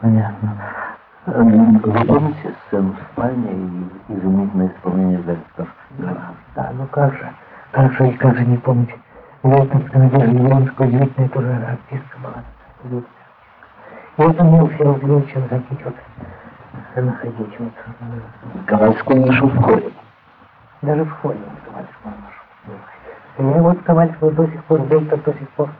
Понятно. 0.00 0.83
Вы 1.26 2.04
помните 2.06 2.54
сцену 2.66 2.92
в 2.92 3.12
спальне 3.12 3.50
и 3.50 4.12
изумительное 4.12 4.68
исполнение 4.68 5.22
Вельстов? 5.22 5.68
Да, 6.54 6.70
ну 6.74 6.86
как 6.88 7.14
же, 7.14 7.32
как 7.70 7.92
же, 7.92 8.12
как 8.12 8.36
же 8.36 8.44
не 8.44 8.58
помнить. 8.58 8.94
Лондонская 9.42 10.02
Надежда 10.02 10.32
Леонская 10.32 10.88
удивительная 10.88 11.28
тоже 11.30 11.48
артистка 11.48 12.18
была. 12.18 13.02
Вот 14.18 14.38
умел 14.38 14.68
Федор 14.68 14.98
Ильич 14.98 15.34
находить 15.34 15.84
вот, 15.84 15.94
находить 16.94 17.58
вот. 17.58 17.72
Ковальскую 18.66 19.26
нашел 19.26 19.48
в 19.48 19.62
холле. 19.62 19.92
Даже 20.82 21.04
в 21.04 21.10
холле 21.20 21.38
он 21.38 21.56
Ковальского 21.64 22.12
нашел. 22.20 23.54
Я 23.56 23.62
вот 23.62 23.82
Ковальского 23.82 24.30
до 24.30 24.46
сих 24.46 24.62
пор, 24.64 24.80
доктор 24.88 25.18
до 25.20 25.32
сих 25.32 25.48
пор 25.50 25.70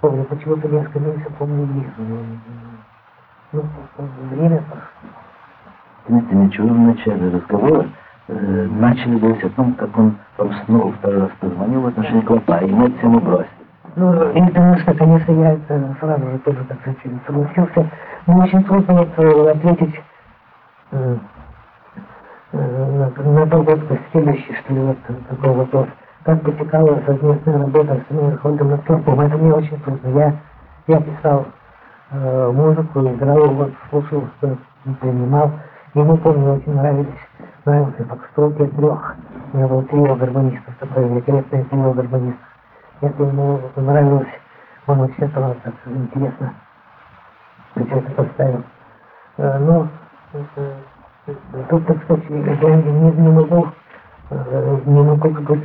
помню. 0.00 0.24
Почему-то 0.24 0.68
несколько 0.68 1.00
месяцев 1.00 1.32
помню 1.38 1.82
их. 1.82 1.86
Ну, 3.52 3.62
время 4.30 4.58
прошло. 4.62 5.10
Знаете, 6.08 6.34
ничего 6.34 6.68
в 6.68 6.78
начале 6.78 7.30
разговора 7.30 7.86
э, 8.28 8.68
начали 8.70 9.18
говорить 9.18 9.44
о 9.44 9.50
том, 9.50 9.74
как 9.74 9.96
он 9.96 10.16
вам 10.36 10.52
снова 10.64 10.92
второй 10.92 11.20
раз 11.22 11.30
позвонил 11.40 11.80
в 11.82 11.86
отношении 11.86 12.20
клопа, 12.22 12.58
и 12.58 12.70
мы 12.70 12.90
тему 12.90 13.20
бросили. 13.20 13.50
Ну, 13.94 14.30
и 14.32 14.46
потому 14.48 14.78
что, 14.78 14.94
конечно, 14.94 15.32
я 15.32 15.52
это 15.52 15.96
сразу 16.00 16.30
же 16.30 16.38
тоже, 16.40 16.64
так 16.68 16.80
сказать, 16.80 16.98
согласился. 17.26 17.90
Но 18.26 18.38
очень 18.38 18.64
трудно 18.64 18.94
вот 18.94 19.08
э, 19.16 19.50
ответить 19.50 20.00
э, 20.90 21.16
э, 22.52 23.10
на, 23.16 23.22
на 23.22 23.46
тот 23.46 23.66
вот 23.66 23.80
следующий, 24.12 24.54
что 24.54 24.74
ли, 24.74 24.80
вот 24.80 24.98
такой 25.28 25.54
вопрос. 25.54 25.86
Как 26.24 26.42
потекала 26.42 27.00
совместная 27.06 27.58
работа 27.58 28.00
с 28.08 28.12
Верховным 28.12 28.78
Клопом? 28.82 29.20
Это 29.20 29.36
мне 29.38 29.52
очень 29.52 29.80
трудно. 29.80 30.08
Я, 30.08 30.34
я 30.88 31.00
писал 31.00 31.46
э, 32.10 32.52
музыку, 32.52 33.00
играл, 33.00 33.48
вот, 33.48 33.72
слушал, 33.90 34.24
что 34.38 34.56
принимал. 35.00 35.50
Ему, 35.94 36.16
помню, 36.18 36.54
очень 36.54 36.74
нравились, 36.74 37.08
нравился 37.64 38.04
фокстрот 38.04 38.56
для 38.56 38.66
трех. 38.66 39.16
У 39.52 39.56
меня 39.56 39.66
было 39.68 39.82
трио 39.84 40.14
гармонистов, 40.14 40.74
такое 40.78 41.06
великолепное 41.08 41.64
трио 41.64 41.92
гармонистов. 41.92 42.48
Это 43.00 43.22
ему 43.22 43.60
понравилось. 43.74 44.28
Он 44.86 44.98
вообще 45.00 45.28
сразу 45.28 45.56
так 45.64 45.74
интересно 45.86 46.52
все 47.84 47.96
это 47.96 48.10
поставил. 48.12 48.62
Э, 49.38 49.58
но 49.58 49.88
э, 50.32 50.72
тут, 51.68 51.86
так 51.86 52.02
сказать, 52.04 52.24
я 52.28 52.76
не, 52.76 53.12
не 53.12 53.28
могу 53.28 53.68
э, 54.30 54.80
не 54.86 55.02
могу 55.02 55.30
как 55.30 55.42
бы 55.42 55.56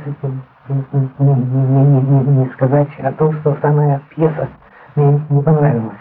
не, 0.68 0.86
не, 1.18 2.00
не, 2.00 2.24
не 2.24 2.50
сказать 2.50 2.88
о 3.00 3.12
том, 3.12 3.32
что 3.40 3.56
самая 3.62 4.00
пьеса 4.10 4.48
мне 4.96 5.24
не 5.30 5.42
понравилась 5.42 5.96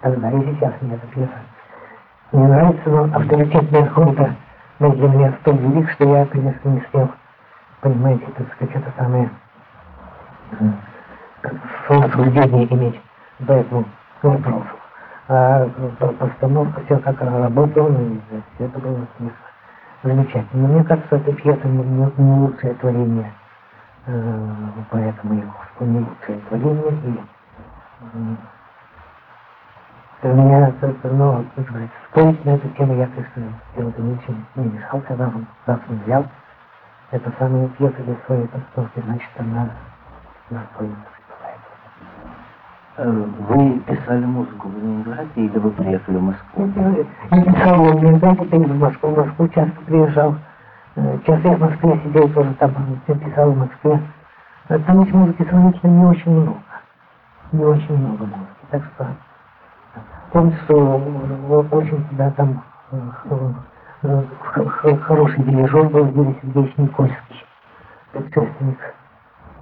тогда 0.00 0.30
и 0.30 0.54
сейчас 0.54 0.74
мне 0.80 0.94
эта 0.94 1.06
пьеса 1.08 1.38
не 2.32 2.46
нравится, 2.46 2.88
но 2.88 3.04
авторитет 3.04 3.70
Берхольда 3.70 4.36
на 4.78 4.90
для 4.90 5.08
меня 5.08 5.34
столь 5.40 5.58
велик, 5.58 5.90
что 5.90 6.04
я, 6.08 6.26
конечно, 6.26 6.68
не 6.68 6.80
смел, 6.90 7.10
понимаете, 7.80 8.26
так 8.36 8.52
сказать, 8.54 8.76
это 8.76 8.92
самое 8.96 9.30
самособлюдение 11.86 12.72
иметь. 12.72 13.00
Поэтому 13.46 13.84
вопросов. 14.22 14.76
А 15.28 15.66
постановка 16.18 16.82
все 16.84 16.98
как 16.98 17.20
работала, 17.20 17.88
и 17.88 18.20
все 18.54 18.64
это 18.66 18.78
было 18.78 19.06
замечательно. 20.02 20.66
Но 20.66 20.68
мне 20.68 20.84
кажется, 20.84 21.16
эта 21.16 21.32
пьеса 21.32 21.66
не, 21.66 21.84
не, 21.84 22.12
не 22.16 22.40
лучшее 22.40 22.74
творение 22.74 23.32
э, 24.06 24.54
поэта 24.90 25.26
моего, 25.26 25.54
не 25.80 26.00
лучшее 26.00 26.38
творение. 26.48 26.92
И, 27.04 27.20
э, 30.22 30.32
меня, 30.32 30.68
это, 30.68 30.94
ну, 31.04 31.44
спорить 32.10 32.44
на 32.44 32.50
эту 32.50 32.68
тему 32.70 32.94
я, 32.94 33.06
конечно, 33.06 33.42
дело-то 33.76 34.02
ничего 34.02 34.34
не 34.56 34.64
мешался, 34.64 35.16
раз 35.16 35.30
он, 35.34 35.46
раз 35.66 35.78
он 35.88 35.98
взял. 36.04 36.26
Это 37.10 37.32
самая 37.38 37.68
пьеса 37.68 38.02
для 38.02 38.16
своей 38.26 38.46
постановки, 38.46 39.00
значит, 39.04 39.30
она 39.38 39.70
на 40.50 40.62
своем 40.76 40.96
вы 43.02 43.78
писали 43.80 44.24
музыку 44.26 44.68
в 44.68 44.76
Ленинграде 44.76 45.30
или 45.36 45.58
вы 45.58 45.70
приехали 45.70 46.16
в 46.16 46.22
Москву? 46.22 46.70
Я 47.30 47.42
писал 47.44 47.82
в 47.82 48.02
Ленинграде, 48.02 48.44
ты 48.44 48.58
в 48.58 48.78
Москву. 48.78 49.10
В 49.10 49.16
Москву 49.16 49.48
часто 49.48 49.80
приезжал. 49.86 50.34
Часто 51.26 51.48
я 51.48 51.56
в 51.56 51.60
Москве 51.60 52.00
сидел 52.04 52.28
тоже 52.28 52.52
там, 52.54 52.74
писал 53.06 53.52
в 53.52 53.58
Москве. 53.58 54.02
Там 54.68 55.02
ведь 55.02 55.14
музыки 55.14 55.46
сравнительно 55.48 55.90
не 55.90 56.04
очень 56.04 56.30
много. 56.30 56.60
Не 57.52 57.64
очень 57.64 57.96
много 57.96 58.24
музыки. 58.24 58.66
Так 58.70 58.82
что 58.94 59.06
помню, 60.32 60.52
что 60.64 61.02
очень 61.70 62.06
да, 62.12 62.30
там 62.32 62.62
хороший 65.02 65.42
дирижер 65.44 65.88
был 65.88 66.06
Юрий 66.06 66.38
Сергеевич 66.42 66.76
Никольский, 66.78 67.44
предшественник 68.12 68.78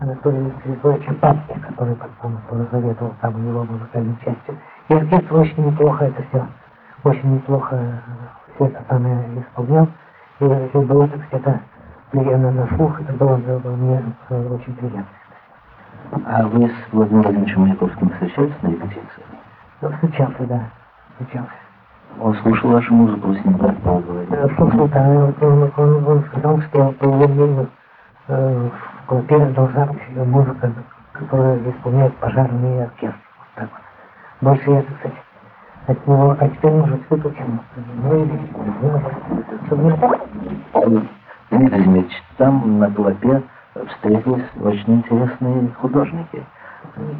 Анатолия 0.00 0.52
Григорьевича 0.64 1.12
Папки, 1.14 1.58
который 1.58 1.96
потом 1.96 2.38
заведовал 2.70 3.14
там 3.20 3.48
его 3.48 3.64
музыкальной 3.64 4.16
частью. 4.24 4.58
И 4.88 4.94
оркестр 4.94 5.34
очень 5.34 5.66
неплохо 5.66 6.04
это 6.04 6.22
все, 6.28 6.46
очень 7.04 7.34
неплохо 7.34 7.74
э, 7.74 7.98
все 8.54 8.66
это 8.66 8.84
самое 8.88 9.40
исполнял. 9.40 9.88
И, 10.40 10.44
и 10.44 10.78
было, 10.78 11.08
так 11.08 11.20
это 11.32 11.60
приятно 12.12 12.52
на 12.52 12.68
слух, 12.76 13.00
это 13.00 13.12
было, 13.12 13.36
было 13.36 13.74
мне 13.74 14.02
э, 14.28 14.48
очень 14.48 14.74
приятно. 14.74 15.06
А 16.24 16.46
вы 16.46 16.68
с 16.68 16.92
Владимиром 16.92 17.22
Владимировичем 17.22 17.62
Маяковским 17.62 18.10
встречались 18.10 18.62
на 18.62 18.68
репетиции? 18.68 19.22
Ну, 19.80 19.90
встречался, 19.92 20.44
да, 20.46 20.60
встречался. 21.10 21.52
Он 22.20 22.34
слушал 22.36 22.70
вашу 22.70 22.92
музыку, 22.94 23.32
с 23.32 23.44
ним 23.44 23.60
разговаривали? 23.60 24.26
Э, 24.32 24.48
слушал, 24.56 24.88
да, 24.88 25.08
он, 25.08 25.34
он, 25.40 25.72
он, 25.76 26.08
он 26.08 26.24
сказал, 26.24 26.60
что 26.62 26.92
по 26.92 27.04
его 27.04 27.28
мнению 27.28 27.68
э, 28.26 28.70
первым 29.28 29.54
должна 29.54 29.86
быть 29.86 30.02
музыка, 30.16 30.72
которая 31.12 31.58
исполняет 31.70 32.14
пожарный 32.16 32.84
оркестр. 32.84 33.18
Вот 33.38 33.48
так 33.54 33.68
вот. 33.70 33.80
Больше 34.40 34.70
я, 34.70 34.82
кстати, 34.82 35.14
от 35.86 36.06
него, 36.06 36.36
а 36.38 36.48
теперь 36.48 36.72
может 36.72 37.10
выключим. 37.10 37.60
Ну 38.02 38.24
или, 38.24 38.40
чтобы 39.66 39.82
не. 39.84 41.08
Дмитрий 41.50 41.84
Дмитриевич, 41.84 42.22
там 42.36 42.78
на 42.78 42.90
клопе 42.90 43.42
встретились 43.86 44.44
очень 44.60 44.96
интересные 44.96 45.70
художники. 45.80 46.44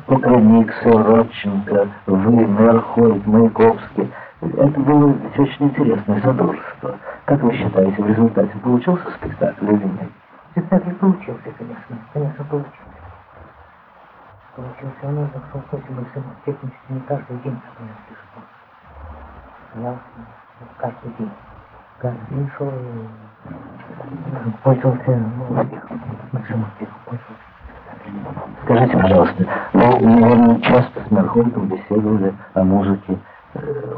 Покровниксы, 0.07 0.91
Родченко, 0.91 1.89
вы, 2.07 2.47
Мерхольд, 2.47 3.27
Маяковский. 3.27 4.13
Это 4.41 4.81
было 4.81 5.15
очень 5.37 5.67
интересное 5.67 6.21
содружество. 6.21 6.97
Как 7.27 7.43
вы 7.43 7.53
считаете, 7.53 8.03
в 8.03 8.07
результате 8.07 8.57
получился 8.59 9.11
спектакль 9.11 9.67
или 9.67 9.85
нет? 9.85 10.11
Спектакль 10.53 10.93
получился, 10.95 11.51
конечно. 11.59 11.99
Конечно, 12.13 12.45
получился. 12.45 12.77
Получился. 14.57 14.97
Он 15.03 15.15
нужно 15.15 15.41
в 15.41 15.75
очень 15.75 15.95
большим 15.95 16.25
успехом, 16.33 16.73
не 16.89 17.01
каждый 17.01 17.37
день, 17.39 17.61
как 17.61 17.73
я 17.81 17.95
слышал. 18.07 18.29
Я 19.83 19.99
каждый 20.79 21.13
день. 21.19 21.31
Каждый 21.99 22.37
день 22.37 22.51
шел 22.57 22.69
и 22.69 24.51
пользовался 24.63 25.17
ну, 25.17 25.61
успехом, 25.61 26.63
успехом 26.63 26.99
пользовался. 27.05 27.48
Скажите, 28.65 28.99
пожалуйста, 28.99 29.47
вы, 29.73 30.01
наверное, 30.01 30.61
часто 30.61 31.01
с 31.07 31.11
Мерхольдом 31.11 31.69
беседовали 31.69 32.35
о 32.55 32.65
музыке, 32.65 33.19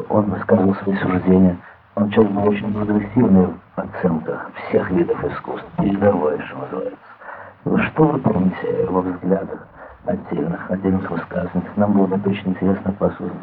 он 0.09 0.31
высказывал 0.31 0.75
свои 0.77 0.97
суждения. 0.97 1.57
Он 1.97 2.09
человек 2.11 2.33
был 2.33 2.49
очень 2.49 2.73
прогрессивный 2.73 3.47
в 3.47 3.79
оценках 3.79 4.51
всех 4.69 4.91
видов 4.91 5.23
искусств, 5.25 5.67
передовое, 5.79 6.39
что 6.47 6.59
называется. 6.59 7.91
Что 7.91 8.05
вы 8.05 8.19
помните 8.21 8.87
о 8.89 9.01
взглядах 9.01 9.67
отдельных, 10.07 10.71
отдельных 10.71 11.11
высказываниях? 11.11 11.77
Нам 11.77 11.93
было 11.93 12.07
бы 12.07 12.31
очень 12.31 12.51
интересно 12.51 12.93
послушать. 12.93 13.37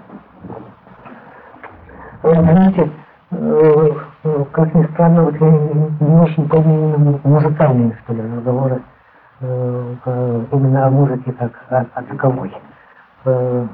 Вы 2.24 2.34
знаете, 2.34 2.90
э, 3.32 3.90
как 4.52 4.74
ни 4.74 4.84
странно, 4.94 5.24
вот 5.24 5.36
я 5.40 5.52
не 5.52 6.20
очень 6.20 6.50
помню 6.50 7.20
музыкальные, 7.24 7.98
что 8.04 8.14
ли, 8.14 8.22
разговоры 8.22 8.76
э, 8.76 8.97
именно 9.40 10.88
о 10.88 10.90
музыке 10.90 11.32
как 11.34 11.52
о, 11.70 11.86
о 11.94 12.04
таковой. 12.04 12.54
Э, 13.26 13.68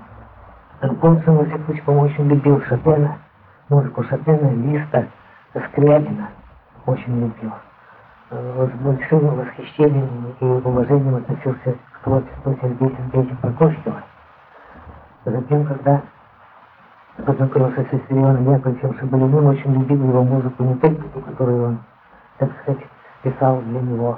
Альфонсо 0.82 1.32
Музыкович, 1.32 1.84
по-моему, 1.84 2.08
очень 2.08 2.28
любил 2.28 2.62
Шопена, 2.64 3.20
музыку 3.70 4.04
Шопена, 4.04 4.50
Листа, 4.50 5.06
Скрябина 5.54 6.30
очень 6.86 7.20
любил. 7.20 7.52
Э, 8.32 8.68
с 8.68 8.84
большим 8.84 9.36
восхищением 9.36 10.34
и 10.40 10.46
уважением 10.46 11.16
относился 11.16 11.76
к 11.94 12.04
творчеству 12.04 12.58
Сергея 12.62 12.90
Сергеевича 12.90 13.36
Прокофьева. 13.42 14.04
Затем, 15.26 15.66
когда 15.66 16.02
познакомился 17.26 17.86
с 17.86 17.94
Виссарионом 17.94 18.52
Яковлевичем 18.52 19.00
Шабалиным, 19.00 19.46
очень 19.46 19.74
любил 19.74 20.04
его 20.04 20.24
музыку, 20.24 20.64
не 20.64 20.76
только 20.76 21.04
ту, 21.10 21.22
которую 21.22 21.68
он, 21.68 21.80
так 22.40 22.50
сказать, 22.62 22.84
писал 23.22 23.62
для 23.62 23.82
него, 23.82 24.18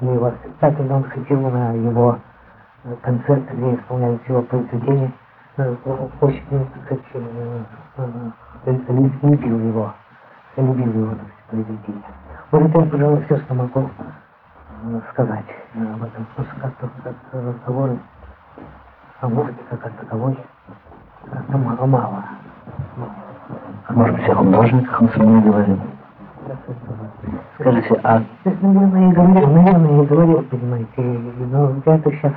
для 0.00 0.12
его 0.12 0.30
спектакля, 0.40 0.94
он 0.94 1.04
ходил 1.04 1.40
на 1.50 1.72
его 1.72 2.18
э, 2.84 2.96
концерты, 3.02 3.54
где 3.54 3.74
исполнялись 3.74 4.20
его 4.28 4.42
произведения, 4.42 5.12
э, 5.56 5.76
очень, 6.20 6.42
так 6.50 6.84
сказать, 6.84 7.04
любил 9.22 9.58
его 9.58 9.92
любил 10.62 10.92
его 10.92 11.14
произведения. 11.50 12.02
Вот 12.50 12.62
это, 12.62 12.82
пожалуй, 12.82 13.24
все, 13.24 13.36
что 13.38 13.54
могу 13.54 13.90
сказать 15.12 15.44
об 15.74 16.02
этом. 16.02 16.26
Как 16.62 17.14
разговоры 17.32 17.98
о 19.20 19.28
музыке 19.28 19.58
как 19.70 19.86
о 19.86 19.90
таковой 19.90 20.38
как-то 21.30 21.58
мало, 21.58 21.86
мало. 21.86 22.24
Может 23.90 24.16
быть, 24.16 24.28
о 24.28 24.34
художниках 24.36 25.02
он 25.02 25.08
с 25.08 25.16
вами 25.16 25.40
говорил? 25.42 25.80
Скажите, 27.58 28.00
а... 28.02 28.22
Наверное, 28.44 29.08
я 29.08 29.14
говорил, 29.14 29.48
наверное, 29.48 30.00
я 30.00 30.04
говорил, 30.04 30.42
понимаете, 30.42 31.02
но 31.50 31.72
я 31.84 31.94
это 31.96 32.10
сейчас 32.12 32.32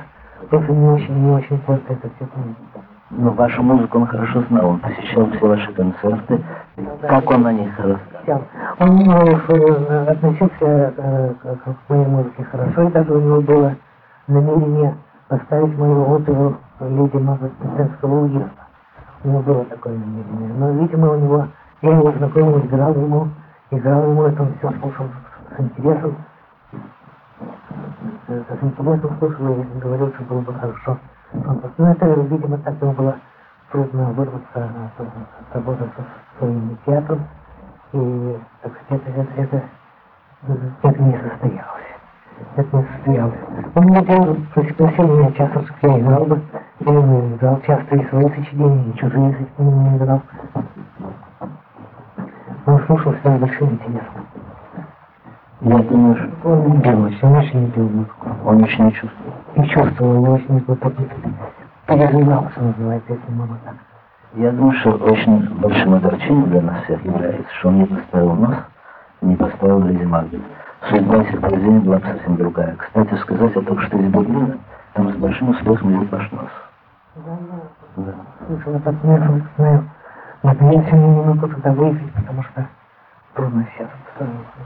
просто 0.48 0.72
не 0.72 0.88
очень, 0.88 1.14
не 1.14 1.30
очень 1.30 1.58
просто 1.58 1.92
это 1.92 2.10
все 2.16 2.26
помню. 2.26 2.54
Ну, 3.10 3.32
вашу 3.32 3.62
музыку 3.62 3.98
он 3.98 4.06
хорошо 4.06 4.42
знал, 4.48 4.70
он 4.70 4.78
посещал 4.78 5.28
все 5.30 5.46
ваши 5.48 5.72
концерты. 5.72 6.40
Как 7.02 7.28
он 7.28 7.42
на 7.42 7.52
них 7.52 7.76
рассказал? 7.78 8.42
Он 8.78 9.10
э, 9.10 10.06
относился 10.06 10.94
э, 10.96 11.34
к 11.42 11.90
моей 11.90 12.06
музыке 12.06 12.44
хорошо, 12.44 12.82
и 12.82 12.92
даже 12.92 13.12
у 13.12 13.20
него 13.20 13.40
было 13.40 13.74
намерение 14.28 14.94
поставить 15.28 15.76
мою 15.76 16.08
оперу 16.08 16.56
«Леди 16.80 17.18
Пенского 17.76 18.20
уезда». 18.20 18.50
У 19.24 19.28
него 19.28 19.40
было 19.40 19.64
такое 19.64 19.92
намерение. 19.92 20.54
Но, 20.56 20.70
видимо, 20.70 21.10
у 21.10 21.16
него, 21.16 21.48
я 21.82 21.90
его 21.90 22.12
знакомый, 22.12 22.64
играл 22.64 22.94
ему, 22.94 23.28
играл 23.70 24.02
ему, 24.10 24.24
это 24.24 24.42
он 24.42 24.54
все 24.58 24.70
слушал 24.80 25.06
с 25.56 25.60
интересом. 25.60 26.16
С 28.28 28.62
интересом 28.62 29.16
слушал 29.18 29.60
и 29.60 29.78
говорил, 29.78 30.12
что 30.14 30.24
было 30.24 30.40
бы 30.40 30.54
хорошо. 30.54 30.98
Ну, 31.32 31.86
это, 31.86 32.06
видимо, 32.06 32.58
так 32.58 32.80
ему 32.80 32.92
было 32.92 33.16
трудно 33.70 34.10
вырваться 34.12 34.48
от, 34.54 35.00
от 35.00 35.54
работы 35.54 35.84
со 35.96 36.38
своим 36.38 36.76
театром. 36.84 37.20
И, 37.92 38.38
так 38.62 38.72
сказать, 38.84 39.02
это, 39.06 39.42
это, 39.42 39.62
это, 40.82 41.02
не 41.02 41.18
состоялось. 41.18 41.90
Это 42.56 42.76
не 42.76 42.84
состоялось. 42.84 43.38
Он 43.74 43.86
меня 43.86 44.02
делал, 44.02 44.36
пригласил 44.54 45.16
меня 45.16 45.32
часто, 45.32 45.64
я 45.82 46.00
играл 46.00 46.24
бы. 46.24 46.40
Я 46.80 47.34
играл 47.34 47.60
часто 47.66 47.96
и 47.96 48.08
свои 48.08 48.28
сочинения, 48.30 48.90
и 48.90 48.96
чужие 48.96 49.32
сочинения 49.32 49.90
не 49.90 49.96
играл. 49.98 50.22
Он 52.66 52.78
слушал 52.86 53.12
все 53.20 53.36
с 53.36 53.40
большим 53.40 53.70
интересом. 53.70 54.26
Я 55.62 55.78
думаю, 55.78 56.16
что 56.16 56.48
он 56.48 56.72
любил 56.72 57.04
очень, 57.04 57.18
он 57.22 57.36
очень 57.36 57.66
любил 57.66 57.88
музыку. 57.88 58.28
Он 58.44 58.62
очень 58.62 58.84
не 58.84 58.92
чувствовал. 58.92 59.34
Не 59.56 59.68
чувствовал, 59.68 60.24
он 60.24 60.28
очень 60.30 60.60
переживался, 61.86 62.60
называется, 62.60 63.12
если 63.12 63.32
можно 63.32 63.58
так. 63.64 63.74
Я 64.34 64.52
думаю, 64.52 64.72
что 64.78 64.92
очень 64.92 65.54
большим 65.56 65.94
огорчением 65.94 66.50
для 66.50 66.62
нас 66.62 66.84
всех 66.84 67.04
является, 67.04 67.52
что 67.58 67.68
он 67.68 67.78
не 67.78 67.86
поставил 67.86 68.34
нос 68.34 68.56
не 69.22 69.36
поставил 69.36 69.82
Леди 69.82 70.04
Макбет. 70.04 70.40
Судьба 70.88 71.16
этих 71.16 71.40
произведений 71.40 71.80
была 71.80 71.98
бы 71.98 72.06
совсем 72.06 72.36
другая. 72.36 72.76
Кстати, 72.76 73.14
сказать 73.16 73.56
о 73.56 73.62
том, 73.62 73.78
что 73.80 73.98
из 73.98 74.10
Берлина, 74.10 74.58
там 74.94 75.12
с 75.12 75.16
большим 75.16 75.50
успехом 75.50 75.94
идет 75.94 76.10
ваш 76.10 76.32
нос. 76.32 76.48
Да, 77.16 77.38
да. 77.96 78.14
Слышала 78.46 78.76
этот 78.76 79.00
смех, 79.00 79.22
знаю. 79.56 79.90
Наконец, 80.42 80.86
я 80.86 80.98
не 80.98 81.22
могу 81.22 81.48
туда 81.48 81.72
выехать, 81.72 82.12
потому 82.14 82.42
что 82.44 82.66
трудно 83.34 83.66
сейчас 83.74 83.88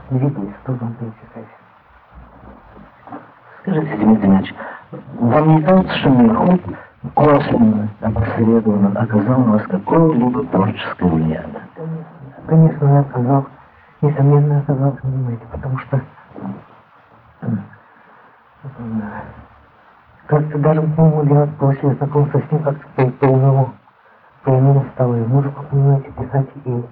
двигаюсь, 0.09 0.55
трудно 0.63 0.95
пересекать. 0.99 1.51
Скажите, 3.61 3.97
Дмитрий 3.97 4.27
Дмитриевич, 4.27 4.55
вам 5.19 5.55
не 5.55 5.63
кажется, 5.63 5.97
что 5.97 6.09
Мирхольд 6.09 6.61
косвенно, 7.13 7.89
опосредованно 8.01 8.99
оказал 8.99 9.39
на 9.39 9.51
вас 9.53 9.63
какое-либо 9.63 10.45
творческое 10.45 11.09
влияние? 11.09 11.61
Конечно, 12.47 12.85
я 12.85 12.99
оказал, 12.99 13.47
несомненно 14.01 14.59
оказал, 14.59 14.91
понимаете, 14.93 15.45
потому 15.51 15.77
что 15.79 16.01
как-то 20.27 20.57
даже, 20.57 20.81
по-моему, 20.81 21.35
я 21.35 21.47
после 21.59 21.93
знакомства 21.95 22.39
с 22.39 22.51
ним 22.51 22.63
как-то 22.63 23.11
по-иному, 23.19 23.73
по-иному 24.45 24.85
стало 24.93 25.15
и 25.15 25.25
музыку, 25.25 25.65
понимаете, 25.69 26.11
писать, 26.11 26.47
и 26.65 26.85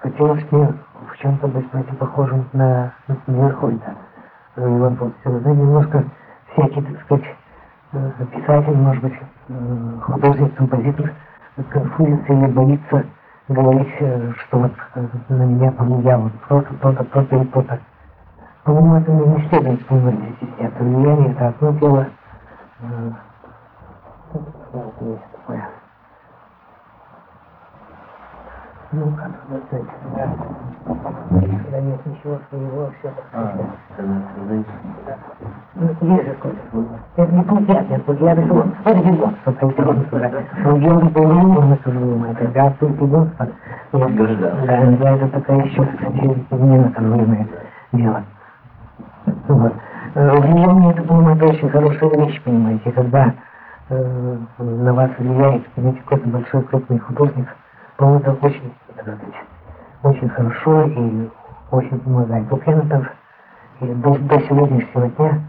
хотелось 0.00 0.44
мне 0.50 0.74
в 1.12 1.16
чем-то 1.18 1.46
быть, 1.46 1.70
похожим 1.98 2.48
на, 2.52 2.92
Мирхольда. 3.26 3.94
Иван 4.56 4.96
Павлович, 4.96 5.16
немножко 5.24 6.04
всякий, 6.52 6.82
так 6.82 7.00
сказать, 7.02 7.24
э, 7.92 8.10
писатель, 8.32 8.76
может 8.76 9.02
быть, 9.02 9.14
э, 9.48 10.00
художник, 10.02 10.54
композитор, 10.56 11.12
конфузится 11.70 12.32
или 12.32 12.46
боится 12.46 13.04
говорить, 13.48 13.94
э, 14.00 14.32
что 14.32 14.58
вот 14.58 14.72
на 15.28 15.42
меня 15.42 15.70
повлияло 15.72 16.30
кто-то, 16.44 16.74
то-то, 16.74 17.04
то-то 17.04 17.36
и 17.36 17.44
то-то. 17.46 17.80
По-моему, 18.64 18.96
это 18.96 19.12
не 19.12 19.48
следует 19.48 19.80
вспоминать 19.80 20.36
стесняться. 20.36 20.82
Влияние 20.82 21.32
это 21.32 21.48
одно 21.48 21.70
дело. 21.72 22.06
Есть 25.00 25.32
такое. 25.32 25.68
Ну, 28.94 29.12
как 29.16 29.32
сказать, 29.66 29.88
когда 31.64 31.80
нет 31.80 32.06
ничего 32.06 32.38
своего, 32.48 32.90
все 32.98 33.10
так 33.10 33.24
сказать. 33.32 34.66
Ну, 35.74 35.86
есть 36.14 36.24
же. 36.26 36.36
Это 37.16 37.32
не 37.32 37.42
плагиат, 37.42 37.90
это 37.90 38.04
плагиатство. 38.04 38.68
Это 38.84 38.98
гигонство, 39.00 39.52
по-интересному 39.52 40.04
сказать. 40.04 40.32
Свое 40.62 40.92
выполнение 40.92 41.64
наказуемое, 41.64 42.32
это 42.32 42.46
гигантство 42.46 42.86
и 42.86 42.92
гигонство. 42.92 43.48
Да, 43.92 44.06
да, 44.06 45.10
это 45.16 45.28
такая 45.28 45.62
еще, 45.64 45.84
кстати, 45.86 46.54
не 46.54 46.78
наказуемое 46.78 47.48
дело. 47.92 48.22
Вот. 49.48 49.72
Влияние, 50.14 50.92
это, 50.92 51.02
по-моему, 51.02 51.30
это 51.30 51.46
очень 51.46 51.68
хорошая 51.70 52.10
вещь, 52.10 52.40
понимаете, 52.44 52.92
когда 52.92 53.34
э, 53.88 54.36
на 54.58 54.92
вас 54.94 55.10
влияет, 55.18 55.66
понимаете, 55.70 56.00
какой-то 56.02 56.28
большой 56.28 56.62
крупный 56.62 56.98
художник, 57.00 57.48
по-моему, 57.96 58.20
это 58.20 58.32
очень 58.46 58.72
очень 60.02 60.28
хорошо 60.28 60.82
и 60.82 61.30
очень 61.70 61.98
помогает. 62.00 62.48
Вот 62.50 62.62
я, 62.66 62.76
например, 62.76 63.12
до, 63.80 64.18
до 64.18 64.40
сегодняшнего 64.40 65.08
дня 65.08 65.40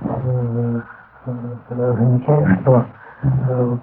э, 0.00 0.80
э, 1.26 1.94
замечаю, 1.98 2.56
что 2.60 2.84
э, 3.22 3.76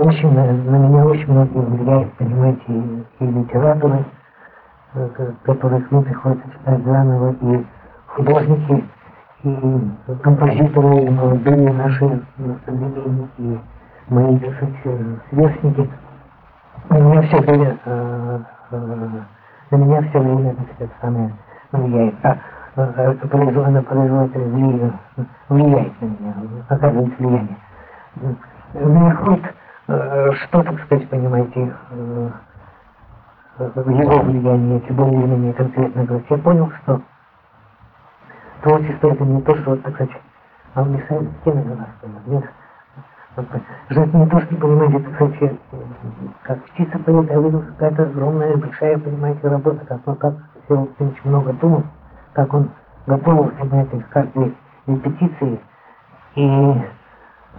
очень, 0.00 0.32
на, 0.34 0.78
меня 0.78 1.06
очень 1.06 1.32
многие 1.32 1.60
влияют, 1.60 2.12
понимаете, 2.14 2.62
и, 2.68 3.04
и 3.20 3.26
литераторы, 3.26 4.04
э, 4.94 5.32
которых 5.44 5.90
мне 5.90 6.02
приходится 6.02 6.50
читать 6.50 6.84
заново, 6.84 7.34
и 7.40 7.66
художники, 8.06 8.84
и 9.44 9.90
композиторы, 10.22 11.04
и 11.04 11.10
молодые 11.10 11.72
наши 11.72 12.22
современники, 12.66 13.30
и 13.38 13.60
мои, 14.08 14.38
так 14.38 14.54
сказать, 14.54 15.20
сверстники– 15.30 15.90
на 16.90 16.98
меня 16.98 17.22
все 17.22 17.40
время, 17.40 17.78
э, 17.84 18.40
э, 18.70 18.76
на 19.70 19.76
меня 19.76 20.02
все 20.02 20.18
время, 20.18 20.54
так 20.54 20.74
сказать, 20.74 20.92
самое 21.00 21.34
влияет. 21.72 22.14
А 22.22 22.38
это 22.76 23.28
производит, 23.28 23.86
производит 23.86 24.36
влияет 25.48 26.00
на 26.00 26.06
меня, 26.06 26.34
оказывает 26.68 27.18
влияние. 27.18 27.56
Находит 28.74 29.54
э, 29.88 30.32
что, 30.32 30.62
так 30.62 30.80
сказать, 30.84 31.08
понимаете, 31.08 31.72
его 33.58 34.18
влияние, 34.22 34.80
если 34.80 34.92
более 34.92 35.20
или 35.20 35.30
менее 35.30 35.52
конкретно 35.54 36.04
говорить. 36.04 36.26
Я 36.30 36.38
понял, 36.38 36.72
что 36.82 37.00
творчество 38.62 39.08
это 39.08 39.24
не 39.24 39.40
то, 39.42 39.54
что, 39.56 39.76
так 39.76 39.94
сказать, 39.94 40.16
а 40.74 40.82
он 40.82 40.92
мешает 40.92 41.28
стены 41.40 41.64
на 41.64 41.76
нас, 41.76 41.88
Жить 43.88 44.14
не 44.14 44.26
то, 44.26 44.40
что, 44.40 44.56
понимаете, 44.56 44.98
это 44.98 45.10
кстати, 45.10 45.58
как 46.42 46.62
птица 46.64 46.98
поет, 47.00 47.30
я 47.30 47.40
видел 47.40 47.62
какая-то 47.62 48.04
огромная, 48.04 48.56
большая, 48.56 48.98
понимаете, 48.98 49.48
работа, 49.48 49.84
как, 49.86 50.00
ну, 50.06 50.14
как 50.14 50.34
Всеволод 50.64 50.90
Ильич 51.00 51.24
много 51.24 51.52
думал, 51.54 51.82
как 52.32 52.54
он 52.54 52.70
готовился, 53.06 53.56
понимаете, 53.58 53.98
к 53.98 54.08
каждой 54.10 54.56
репетиции. 54.86 55.60
И 56.36 56.82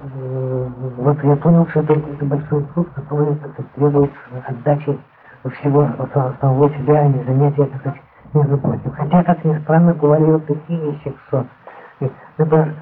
э, 0.01 0.69
вот 0.97 1.23
я 1.23 1.35
понял, 1.35 1.67
что 1.67 1.81
это, 1.81 1.93
это 1.93 2.25
большой 2.25 2.63
труд, 2.73 2.89
который, 2.95 3.35
так 3.35 3.51
сказать, 3.51 3.71
требует 3.73 4.11
отдачи 4.47 4.97
всего 5.59 5.89
самого 6.39 6.69
себя, 6.69 7.01
а 7.01 7.07
не 7.07 7.23
занятия, 7.23 7.65
так 7.65 7.79
сказать, 7.81 8.01
между 8.33 8.57
прочим. 8.57 8.91
Хотя, 8.91 9.23
как 9.23 9.43
ни 9.43 9.57
странно, 9.59 9.93
бывали 9.93 10.23
вот 10.23 10.45
такие 10.45 10.91
вещи, 10.91 11.13
что, 11.27 11.45
например, 12.37 12.75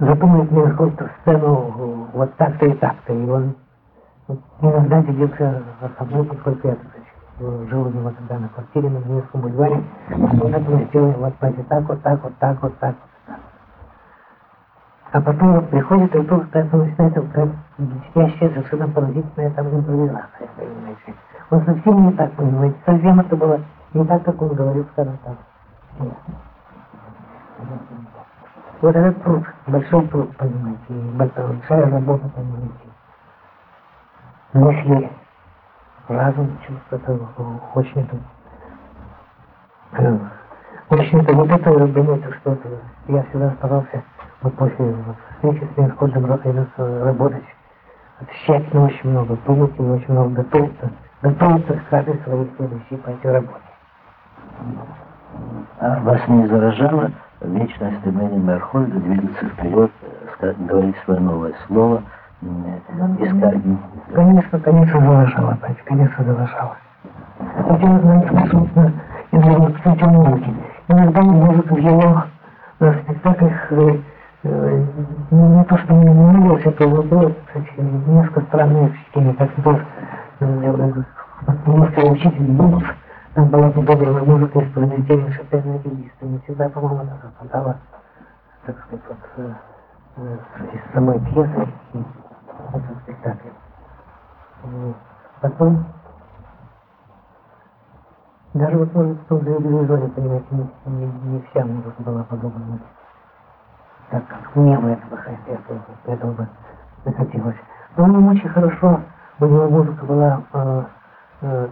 запомнить 0.00 0.50
мне 0.50 0.70
какую-то 0.70 1.10
сцену 1.20 2.08
вот 2.12 2.34
так-то 2.36 2.66
и 2.66 2.74
так-то. 2.74 3.12
И 3.12 3.28
он 3.28 3.54
иногда 4.60 5.02
делился 5.02 5.62
со 5.98 6.04
мной, 6.04 6.24
поскольку 6.24 6.68
я 6.68 6.76
жил 7.38 7.86
у 7.86 7.90
него 7.90 8.10
тогда 8.10 8.38
на 8.38 8.48
квартире 8.48 8.90
на 8.90 8.98
Невском 8.98 9.40
бульваре. 9.40 9.82
Он 10.10 10.54
это 10.54 10.84
сделал 10.88 11.12
вот 11.12 11.34
знаете, 11.38 11.64
так, 11.68 11.88
вот 11.88 12.02
так, 12.02 12.22
вот 12.22 12.32
так, 12.38 12.62
вот 12.62 12.78
так, 12.78 12.94
вот 12.94 12.96
так. 13.26 13.38
А 15.12 15.20
потом 15.20 15.54
вот 15.54 15.70
приходит 15.70 16.14
и 16.14 16.18
вдруг 16.18 16.50
так 16.50 16.72
начинает 16.72 17.14
как 17.32 17.48
блестящая, 17.78 18.50
совершенно 18.50 18.88
поразительная 18.88 19.50
там 19.50 19.68
импровизация, 19.68 20.48
понимаете. 20.56 21.14
Он 21.50 21.64
совсем 21.64 22.06
не 22.06 22.12
так, 22.14 22.32
понимаете, 22.32 22.76
совсем 22.84 23.20
это 23.20 23.36
было 23.36 23.60
не 23.92 24.04
так, 24.04 24.24
как 24.24 24.42
он 24.42 24.48
говорил, 24.48 24.84
скажем 24.92 25.18
так. 25.24 25.36
Вот 28.84 28.94
этот 28.94 29.22
труд, 29.22 29.42
большой 29.66 30.06
труд, 30.08 30.36
понимаете, 30.36 30.78
большая 30.90 31.90
работа, 31.90 32.28
понимаете. 32.28 32.74
Мысли, 34.52 35.10
разум, 36.08 36.58
чувство, 36.66 36.96
это 36.96 37.18
очень 37.74 38.06
это, 39.94 40.20
очень 40.90 41.18
это, 41.18 41.32
вот 41.32 41.50
это, 41.50 41.86
думаете, 41.86 42.30
что 42.42 42.58
я 43.08 43.22
всегда 43.22 43.52
старался, 43.52 44.04
вот 44.42 44.54
после 44.56 44.84
вот, 44.84 45.16
встречи 45.36 45.66
с 45.72 45.78
Мирходом 45.78 46.26
работать, 46.76 47.44
тщательно 48.44 48.84
очень 48.84 49.08
много, 49.08 49.38
думать 49.46 49.80
очень 49.80 50.12
много 50.12 50.42
готовиться, 50.42 50.90
готовиться 51.22 51.72
к 51.72 51.88
каждой 51.88 52.18
своей 52.18 52.52
следующей 52.58 52.96
по 52.98 53.08
этой 53.08 53.32
работе. 53.32 53.62
А 55.80 56.00
вас 56.00 56.28
не 56.28 56.46
заражало 56.48 57.10
вечное 57.40 57.92
стремление 58.00 58.40
Мерхольда 58.40 58.98
двигаться 59.00 59.46
вперед, 59.46 59.90
сказать, 60.36 60.66
говорить 60.66 60.96
свое 61.04 61.20
новое 61.20 61.52
слово, 61.66 62.02
искать... 63.18 63.62
Конечно, 64.14 64.60
конечно, 64.60 65.00
заложала, 65.00 65.58
Пать, 65.60 65.78
конечно, 65.84 66.24
заложала. 66.24 66.76
Хотела, 67.68 68.00
знаете, 68.00 68.50
собственно, 68.50 68.92
из 69.32 69.44
его, 69.44 69.66
кстати, 69.66 70.04
музыки. 70.04 70.54
Иногда 70.88 71.22
музыка 71.22 71.74
в 71.74 71.78
его 71.78 72.24
на 72.80 72.92
спектаклях 72.92 73.72
э, 73.72 73.98
э, 74.42 74.84
не 75.30 75.64
то, 75.64 75.78
что 75.78 75.94
не 75.94 76.12
нравилось, 76.12 76.66
это 76.66 76.86
было, 76.86 77.32
кстати, 77.46 77.70
несколько 77.78 78.40
странное 78.42 78.88
впечатление, 78.88 79.34
как 79.34 79.50
был 79.56 79.78
э, 80.40 81.04
э, 81.96 82.10
учитель 82.10 82.44
Бунов, 82.44 82.84
там 83.34 83.48
была 83.48 83.70
подобрана 83.70 84.24
музыка 84.24 84.60
из 84.60 84.72
произведения 84.72 85.30
Шопена 85.32 85.76
и 85.76 85.88
Листа. 85.90 86.26
Не 86.26 86.38
всегда, 86.40 86.68
по-моему, 86.68 87.00
она 87.00 87.18
совпадала, 87.20 87.76
так 88.64 88.76
сказать, 88.78 89.04
вот, 89.08 89.18
э, 89.36 89.52
э, 90.16 90.38
из 90.72 90.92
самой 90.92 91.18
пьесы 91.20 91.68
и 91.94 91.98
этого 91.98 93.00
спектакля. 93.02 93.52
Потом, 95.40 95.84
даже 98.54 98.78
вот, 98.78 98.94
может, 98.94 99.20
в 99.20 99.26
том 99.26 99.40
же 99.40 99.56
телевизоре, 99.58 100.08
понимаете, 100.08 100.46
не, 100.50 100.70
не, 100.86 101.06
не 101.06 101.40
вся 101.42 101.64
музыка 101.64 102.02
была 102.02 102.22
подобрана 102.22 102.78
так, 104.10 104.28
как 104.28 104.56
мне 104.56 104.78
бы 104.78 104.90
этого, 104.90 105.20
этого, 105.46 105.80
этого 106.04 106.32
бы 106.32 106.48
захотелось. 107.04 107.56
Но 107.96 108.06
ему 108.06 108.30
очень 108.30 108.48
хорошо, 108.48 109.00
у 109.40 109.44
него 109.46 109.68
музыка 109.68 110.04
была 110.04 110.42
э, 110.52 110.58
э, 110.58 110.84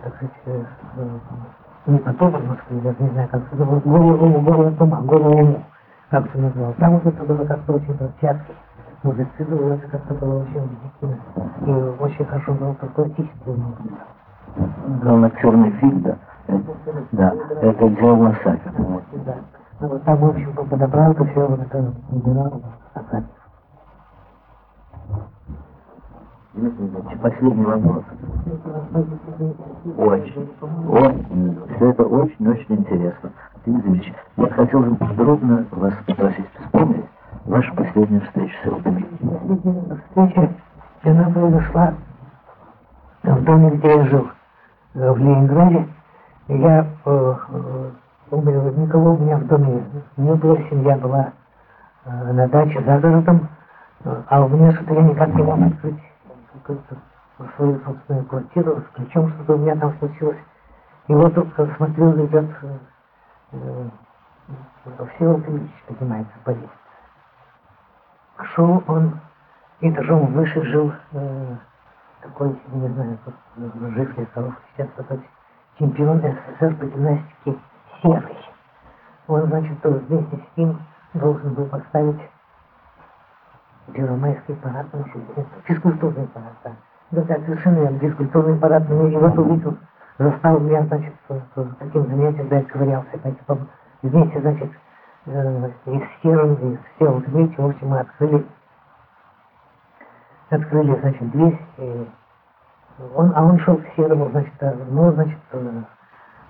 так 0.03 0.15
сказать, 0.17 0.35
э, 0.47 0.65
не 1.87 1.99
потом 1.99 2.31
в 2.31 2.49
Москве, 2.49 2.81
даже 2.81 3.03
не 3.03 3.11
знаю, 3.11 3.29
как 3.29 3.43
это 3.53 3.65
было, 3.65 3.81
голову, 3.81 4.41
голову 4.41 4.71
дома, 4.71 5.01
голову, 5.03 5.63
как 6.11 6.27
это 6.27 6.39
назвал. 6.39 6.75
Там 6.75 6.93
вот 6.99 7.07
это 7.07 7.25
было 7.25 7.45
как-то 7.45 7.73
очень 7.73 7.99
театр, 8.21 8.55
музицировал, 9.03 9.73
это 9.73 9.89
как-то 9.89 10.15
было 10.15 10.43
очень 10.43 10.61
удивительно. 10.61 11.19
И 11.67 12.03
очень 12.03 12.25
хорошо 12.25 12.55
было 12.55 12.75
такой 12.75 13.07
классическую 13.07 13.57
музыку. 13.57 13.99
Главное, 15.03 15.31
черный 15.41 15.71
фильм, 15.73 16.03
да? 16.03 16.19
Да, 17.13 17.35
это 17.63 17.89
делал 17.89 18.27
Асаков. 18.27 19.03
Да. 19.25 19.35
Ну, 19.81 19.89
вот 19.89 20.05
там, 20.05 20.17
в 20.19 20.25
общем, 20.27 20.55
подобрал, 20.55 21.15
то 21.15 21.25
все 21.25 21.47
вот 21.47 21.61
это 21.61 21.93
набирал 22.11 22.63
Асаков. 22.95 23.42
Последний 26.53 27.65
вопрос. 27.65 28.05
Очень, 29.97 30.51
очень, 30.87 31.59
все 31.77 31.91
это 31.91 32.03
очень-очень 32.05 32.75
интересно. 32.75 33.31
Я 34.37 34.47
хотел 34.49 34.81
бы 34.81 34.95
подробно 34.97 35.67
вас 35.71 35.95
попросить 36.07 36.45
вспомнить 36.61 37.07
вашу 37.47 37.75
последнюю 37.75 38.21
встречу 38.21 38.55
с 38.62 38.67
Элдами. 38.67 39.03
Последняя 39.05 39.97
встреча, 39.97 40.51
она 41.05 41.31
произошла 41.31 41.95
в 43.23 43.45
доме, 43.45 43.71
где 43.71 43.88
я 43.88 44.05
жил, 44.05 44.29
в 44.93 45.17
Ленинграде. 45.17 45.88
Я 46.49 46.87
э, 47.07 47.35
э, 47.49 48.77
никого 48.77 49.15
у 49.15 49.19
меня 49.19 49.38
в 49.38 49.47
доме 49.47 49.85
не 50.19 50.35
было, 50.35 50.59
семья 50.69 50.99
была 50.99 51.33
э, 52.05 52.33
на 52.33 52.47
даче 52.49 52.83
за 52.85 52.99
городом, 52.99 53.49
а 54.05 54.45
у 54.45 54.49
меня 54.51 54.73
что-то 54.73 54.93
я 54.93 55.03
никак 55.03 55.35
не 55.35 55.43
мог 55.43 55.59
открыть 55.59 56.12
какую-то 56.53 56.97
свою 57.57 57.81
собственную 57.81 58.27
квартиру, 58.27 58.81
с 58.81 58.95
ключом 58.95 59.33
что-то 59.33 59.55
у 59.55 59.59
меня 59.59 59.77
там 59.77 59.97
случилось. 59.99 60.38
И 61.09 61.15
вот 61.15 61.35
тут 61.35 61.49
смотрю, 61.77 62.27
идет 62.27 62.51
э, 62.62 62.79
э, 63.53 63.88
Всеволод 65.15 65.49
Ильич 65.49 65.71
поднимается 65.87 66.33
по 66.45 66.51
лестнице. 66.51 66.73
Шел 68.55 68.83
он 68.87 69.21
этажом 69.81 70.33
выше 70.33 70.62
жил, 70.62 70.93
э, 71.12 71.57
такой, 72.23 72.61
не 72.73 72.88
знаю, 72.88 73.19
жив 73.95 74.19
ли 74.19 74.29
Соров, 74.35 74.55
сейчас 74.77 74.88
такой 74.97 75.21
чемпион 75.79 76.21
СССР 76.21 76.75
по 76.77 76.85
гимнастике 76.87 77.59
Серый. 78.01 78.38
Он, 79.27 79.47
значит, 79.47 79.79
вместе 79.83 80.37
с 80.37 80.57
ним 80.57 80.81
должен 81.15 81.55
был 81.55 81.67
поставить 81.67 82.21
Первомайский 83.93 84.55
парад 84.57 84.87
на 84.93 85.05
физкультурный 85.65 86.27
парад, 86.29 86.53
да. 86.65 86.73
Да, 87.11 87.23
да, 87.23 87.37
совершенно 87.45 87.81
верно, 87.81 87.99
физкультурный 87.99 88.59
парад. 88.59 88.89
Но 88.89 89.07
я 89.09 89.19
вот 89.19 89.39
увидел, 89.39 89.77
застал 90.19 90.61
меня, 90.61 90.83
значит, 90.85 91.13
таким 91.79 92.07
занятием, 92.07 92.49
да, 92.49 92.63
ковырялся, 92.63 93.19
знаете, 93.21 93.41
вместе, 94.03 94.41
значит, 94.41 94.71
э, 95.27 95.71
и 95.87 95.99
с 95.99 96.23
Серым, 96.23 96.55
и 96.55 96.77
с 96.77 96.99
Серым 96.99 97.19
вместе, 97.21 97.63
в 97.63 97.67
общем, 97.67 97.89
мы 97.89 98.01
открыли, 98.01 98.47
открыли, 100.51 100.99
значит, 101.01 101.31
дверь, 101.31 101.61
и 101.79 102.09
он, 103.15 103.33
а 103.35 103.45
он 103.45 103.59
шел 103.61 103.77
к 103.77 103.87
Серому, 103.97 104.31
значит, 104.31 104.53
ну, 104.91 105.13
значит, 105.13 105.39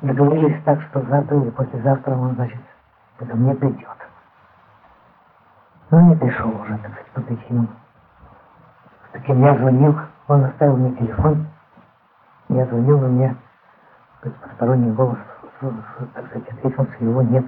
договорились 0.02 0.62
так, 0.64 0.80
что 0.82 1.02
завтра 1.02 1.40
или 1.40 1.50
послезавтра 1.50 2.14
он, 2.14 2.34
значит, 2.34 2.60
ко 3.18 3.24
мне 3.36 3.54
придет. 3.54 3.86
Но 5.92 6.00
не 6.00 6.16
пришел 6.16 6.48
уже, 6.48 6.78
так 6.78 6.90
сказать, 6.92 7.10
по 7.12 7.20
причинам. 7.20 7.68
С 9.08 9.12
таким 9.12 9.44
я 9.44 9.54
звонил, 9.58 9.94
он 10.26 10.44
оставил 10.46 10.78
мне 10.78 10.96
телефон. 10.96 11.46
Я 12.48 12.64
звонил, 12.64 12.98
но 12.98 13.08
мне 13.08 13.36
сказать, 14.18 14.38
посторонний 14.38 14.90
голос, 14.92 15.18
так 15.60 16.26
сказать, 16.28 16.48
ответил, 16.48 16.86
что 16.94 17.04
его 17.04 17.20
нет. 17.20 17.44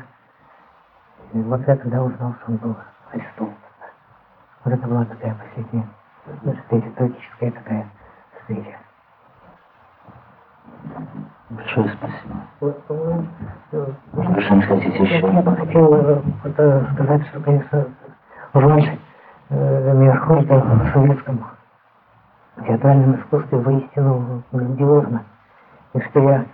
И 1.33 1.41
вот 1.41 1.67
я 1.67 1.77
тогда 1.77 2.03
узнал, 2.03 2.35
что 2.35 2.53
он 2.53 2.57
был 2.59 2.77
арестован. 3.13 3.55
Вот 4.65 4.75
это 4.75 4.87
была 4.89 5.07
такая 5.07 5.35
последняя 5.37 5.89
встреча, 6.61 6.91
трагическая 6.97 7.51
такая 7.51 7.87
встреча. 8.41 8.77
Большое 11.49 11.89
спасибо. 11.89 12.37
Вот, 12.61 12.85
по-моему, 12.85 13.27
Что 13.71 14.55
не 14.55 14.63
хотите 14.63 15.03
еще? 15.03 15.33
я 15.33 15.43
бы 15.43 15.57
хотел 15.57 15.95
э, 15.95 16.87
сказать, 16.93 17.27
что, 17.29 17.41
конечно, 17.41 17.87
роль 18.55 18.99
э, 19.51 19.95
Мирхольда 19.95 20.61
в 20.61 20.93
советском 20.93 21.45
театральном 22.67 23.17
искусстве 23.17 23.59
воистину 23.59 24.43
грандиозна. 24.53 25.25
И 25.93 26.01
что 26.01 26.21
я, 26.21 26.47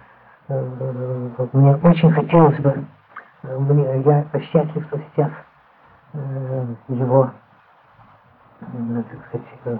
э, 0.48 1.48
мне 1.52 1.76
очень 1.76 2.10
хотелось 2.12 2.58
бы, 2.60 2.84
э, 3.42 3.58
мне, 3.58 4.00
я 4.00 4.24
счастлив, 4.40 4.84
что 4.86 4.98
сейчас 4.98 5.30
э, 6.14 6.66
его, 6.88 7.30
э, 8.60 9.02
так 9.10 9.26
сказать, 9.28 9.46
э, 9.64 9.78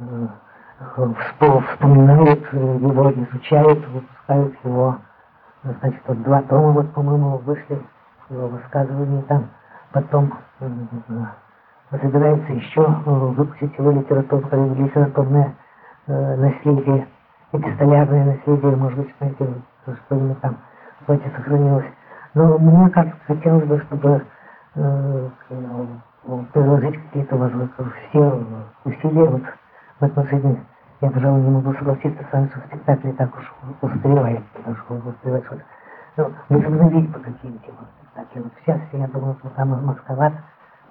э, 0.00 0.28
вспоминают, 1.72 2.52
его 2.52 3.12
изучают, 3.12 3.86
выпускают 3.88 4.54
его, 4.64 4.96
значит, 5.62 6.02
вот 6.06 6.22
два 6.22 6.42
тома, 6.42 6.72
вот, 6.72 6.92
по-моему, 6.92 7.38
вышли, 7.38 7.80
его 8.28 8.48
высказывания 8.48 9.22
там, 9.22 9.48
потом 9.92 10.32
собирается 11.90 12.52
еще 12.52 12.82
выпустить 13.04 13.76
его 13.78 13.90
литературное, 13.90 14.74
литературное 14.74 15.54
э, 16.06 16.36
наследие, 16.36 17.06
эпистолярное 17.52 18.24
наследие, 18.36 18.76
может 18.76 18.98
быть, 18.98 19.14
знаете, 19.18 19.46
что-нибудь 20.06 20.40
там 20.40 20.56
вроде 21.06 21.30
сохранилось. 21.36 21.86
Но 22.34 22.58
мне 22.58 22.88
как 22.90 23.08
хотелось 23.26 23.64
бы, 23.66 23.78
чтобы 23.80 24.24
э, 24.76 25.28
приложить 26.52 27.02
какие-то 27.04 27.36
все 28.08 28.44
усилия 28.84 29.28
вот 29.28 29.42
в 30.00 30.04
отношении. 30.04 30.60
Я, 31.00 31.10
пожалуй, 31.10 31.42
не 31.42 31.50
могу 31.50 31.74
согласиться 31.74 32.24
с 32.24 32.32
вами, 32.32 32.46
что 32.46 32.60
спектакль 32.60 33.10
так 33.12 33.36
уж 33.36 33.52
устаревает, 33.82 34.42
потому 34.54 34.76
что 34.76 34.94
устаревает. 34.94 35.64
Ну, 36.16 36.30
возобновить 36.48 37.12
по 37.12 37.20
каким-то 37.20 37.72
спектаклям. 37.98 38.44
Вот 38.44 38.52
сейчас 38.60 38.80
я 38.92 39.08
думаю, 39.08 39.36
что 39.40 39.48
там 39.50 39.84
Москва 39.84 40.32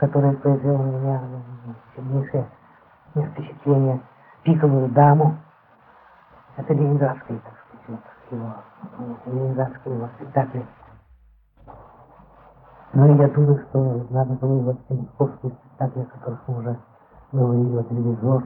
который 0.02 0.36
произвел 0.38 0.80
на 0.80 0.98
меня 0.98 1.22
сильнейшее 1.96 2.48
впечатление, 3.14 4.02
пиковую 4.44 4.90
даму. 4.90 5.38
Это 6.58 6.74
ленинградский, 6.74 7.40
так 7.40 7.54
сказать, 7.84 8.02
его, 8.32 8.56
ленинградский 9.28 9.94
его 9.94 10.10
спектакль. 10.16 10.62
Ну 12.94 13.16
я 13.16 13.30
думаю, 13.30 13.64
что 13.70 14.08
надо 14.10 14.34
было 14.34 14.64
вот 14.64 14.80
эти 14.90 15.00
московские 15.00 15.52
спектакли, 15.52 16.02
о 16.02 16.18
которых 16.18 16.48
мы 16.48 16.58
уже 16.58 16.80
говорили, 17.32 17.76
вот 17.76 17.90
телевизор, 17.90 18.44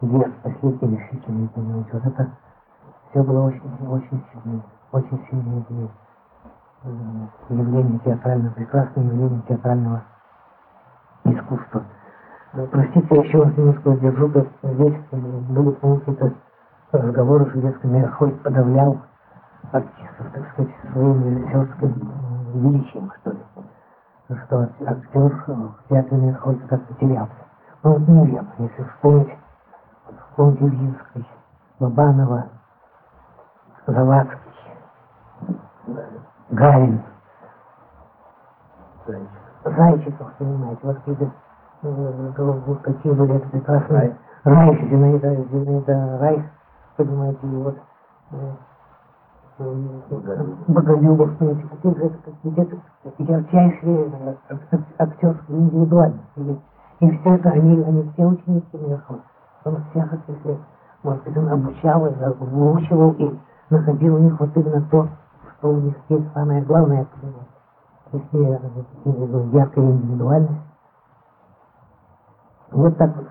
где 0.00 0.24
последний 0.44 0.96
решительный, 0.98 1.50
вот 1.92 2.06
это 2.06 2.30
все 3.10 3.22
было 3.24 3.48
очень, 3.48 3.88
очень 3.88 4.24
сильное, 4.32 4.62
очень 4.92 5.26
сильное 5.28 5.64
явление 7.48 7.98
театрального, 8.00 8.52
прекрасное 8.54 9.04
явление 9.04 9.42
театрального 9.48 10.02
искусства. 11.24 11.82
Простите, 12.70 13.06
я 13.10 13.22
еще 13.22 13.42
раз 13.42 13.56
немножко 13.56 13.96
держу, 13.96 14.28
как 14.30 14.46
здесь 14.62 14.96
были 15.10 15.70
какие-то 15.72 16.34
разговоры, 16.92 17.50
что 17.50 17.60
детский 17.60 17.88
Мирхольд 17.88 18.42
подавлял 18.42 18.98
артистов, 19.70 20.26
так 20.34 20.52
сказать, 20.52 20.72
своим 20.92 21.24
режиссерским 21.24 22.10
величием, 22.54 23.12
что 23.20 23.30
ли. 23.30 23.38
Что 24.46 24.68
актер 24.86 25.44
в 25.46 25.88
театре 25.88 26.20
Мирхольда 26.20 26.66
как-то 26.68 26.94
терялся. 26.94 27.32
Ну, 27.82 27.92
вот 27.92 28.08
неверно, 28.08 28.48
если 28.58 28.82
вспомнить, 28.82 29.38
вот 30.06 30.16
вспомнить 30.30 30.60
Ильинский, 30.62 31.26
Бабанова, 31.80 32.46
Завадский, 33.86 34.38
Гарин, 36.52 37.00
Зайчиков, 39.64 40.32
понимаете, 40.38 40.80
вот 40.82 40.96
какие-то 40.98 41.30
э, 41.82 42.76
какие 42.82 43.12
были 43.14 43.36
это 43.36 43.48
прекрасные. 43.48 44.16
Райх, 44.44 44.90
Зинаида, 44.90 45.34
Зинаида 45.50 46.18
Райх, 46.20 46.44
понимаете, 46.98 47.38
и 47.42 47.56
вот 47.56 47.78
э, 48.32 48.52
Боголюбов, 50.68 51.38
понимаете, 51.38 51.68
какие 51.68 51.94
же 51.94 52.04
это 52.04 52.16
где-то 52.44 52.76
ярчайшие 53.18 54.36
актерские 54.98 55.58
индивидуальности. 55.58 56.60
И 57.00 57.10
все 57.18 57.34
это, 57.34 57.48
они, 57.48 57.82
они 57.82 58.10
все 58.12 58.26
ученики 58.26 58.76
Мирхова. 58.76 59.20
Он 59.64 59.82
всех, 59.90 60.12
если, 60.28 60.58
может 61.02 61.24
быть, 61.24 61.36
он 61.36 61.48
обучал, 61.48 62.00
выучивал 62.40 63.12
и 63.12 63.38
находил 63.70 64.16
у 64.16 64.18
них 64.18 64.38
вот 64.38 64.50
именно 64.54 64.82
то, 64.90 65.08
что 65.62 65.68
у 65.68 65.80
них 65.80 65.94
есть 66.08 66.32
самое 66.34 66.60
главное, 66.64 67.06
понимаете 67.20 67.46
если 68.12 69.56
яркая 69.56 69.84
индивидуальность. 69.84 70.60
Вот 72.72 72.96
так 72.98 73.16
вот. 73.16 73.26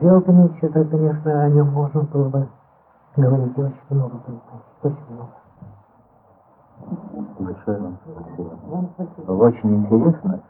Фелтонович, 0.00 0.58
это, 0.62 0.84
конечно, 0.84 1.42
о 1.42 1.50
нем 1.50 1.68
можно 1.70 2.02
было 2.02 2.28
бы 2.28 2.48
говорить 3.16 3.58
очень 3.58 3.74
много, 3.90 4.14
очень 4.82 5.06
много. 5.10 5.30
Большое 7.38 7.80
вам 7.80 7.98
спасибо. 8.04 8.58
Вам 8.66 8.90
спасибо. 8.94 9.32
Очень 9.32 9.76
интересно. 9.76 10.42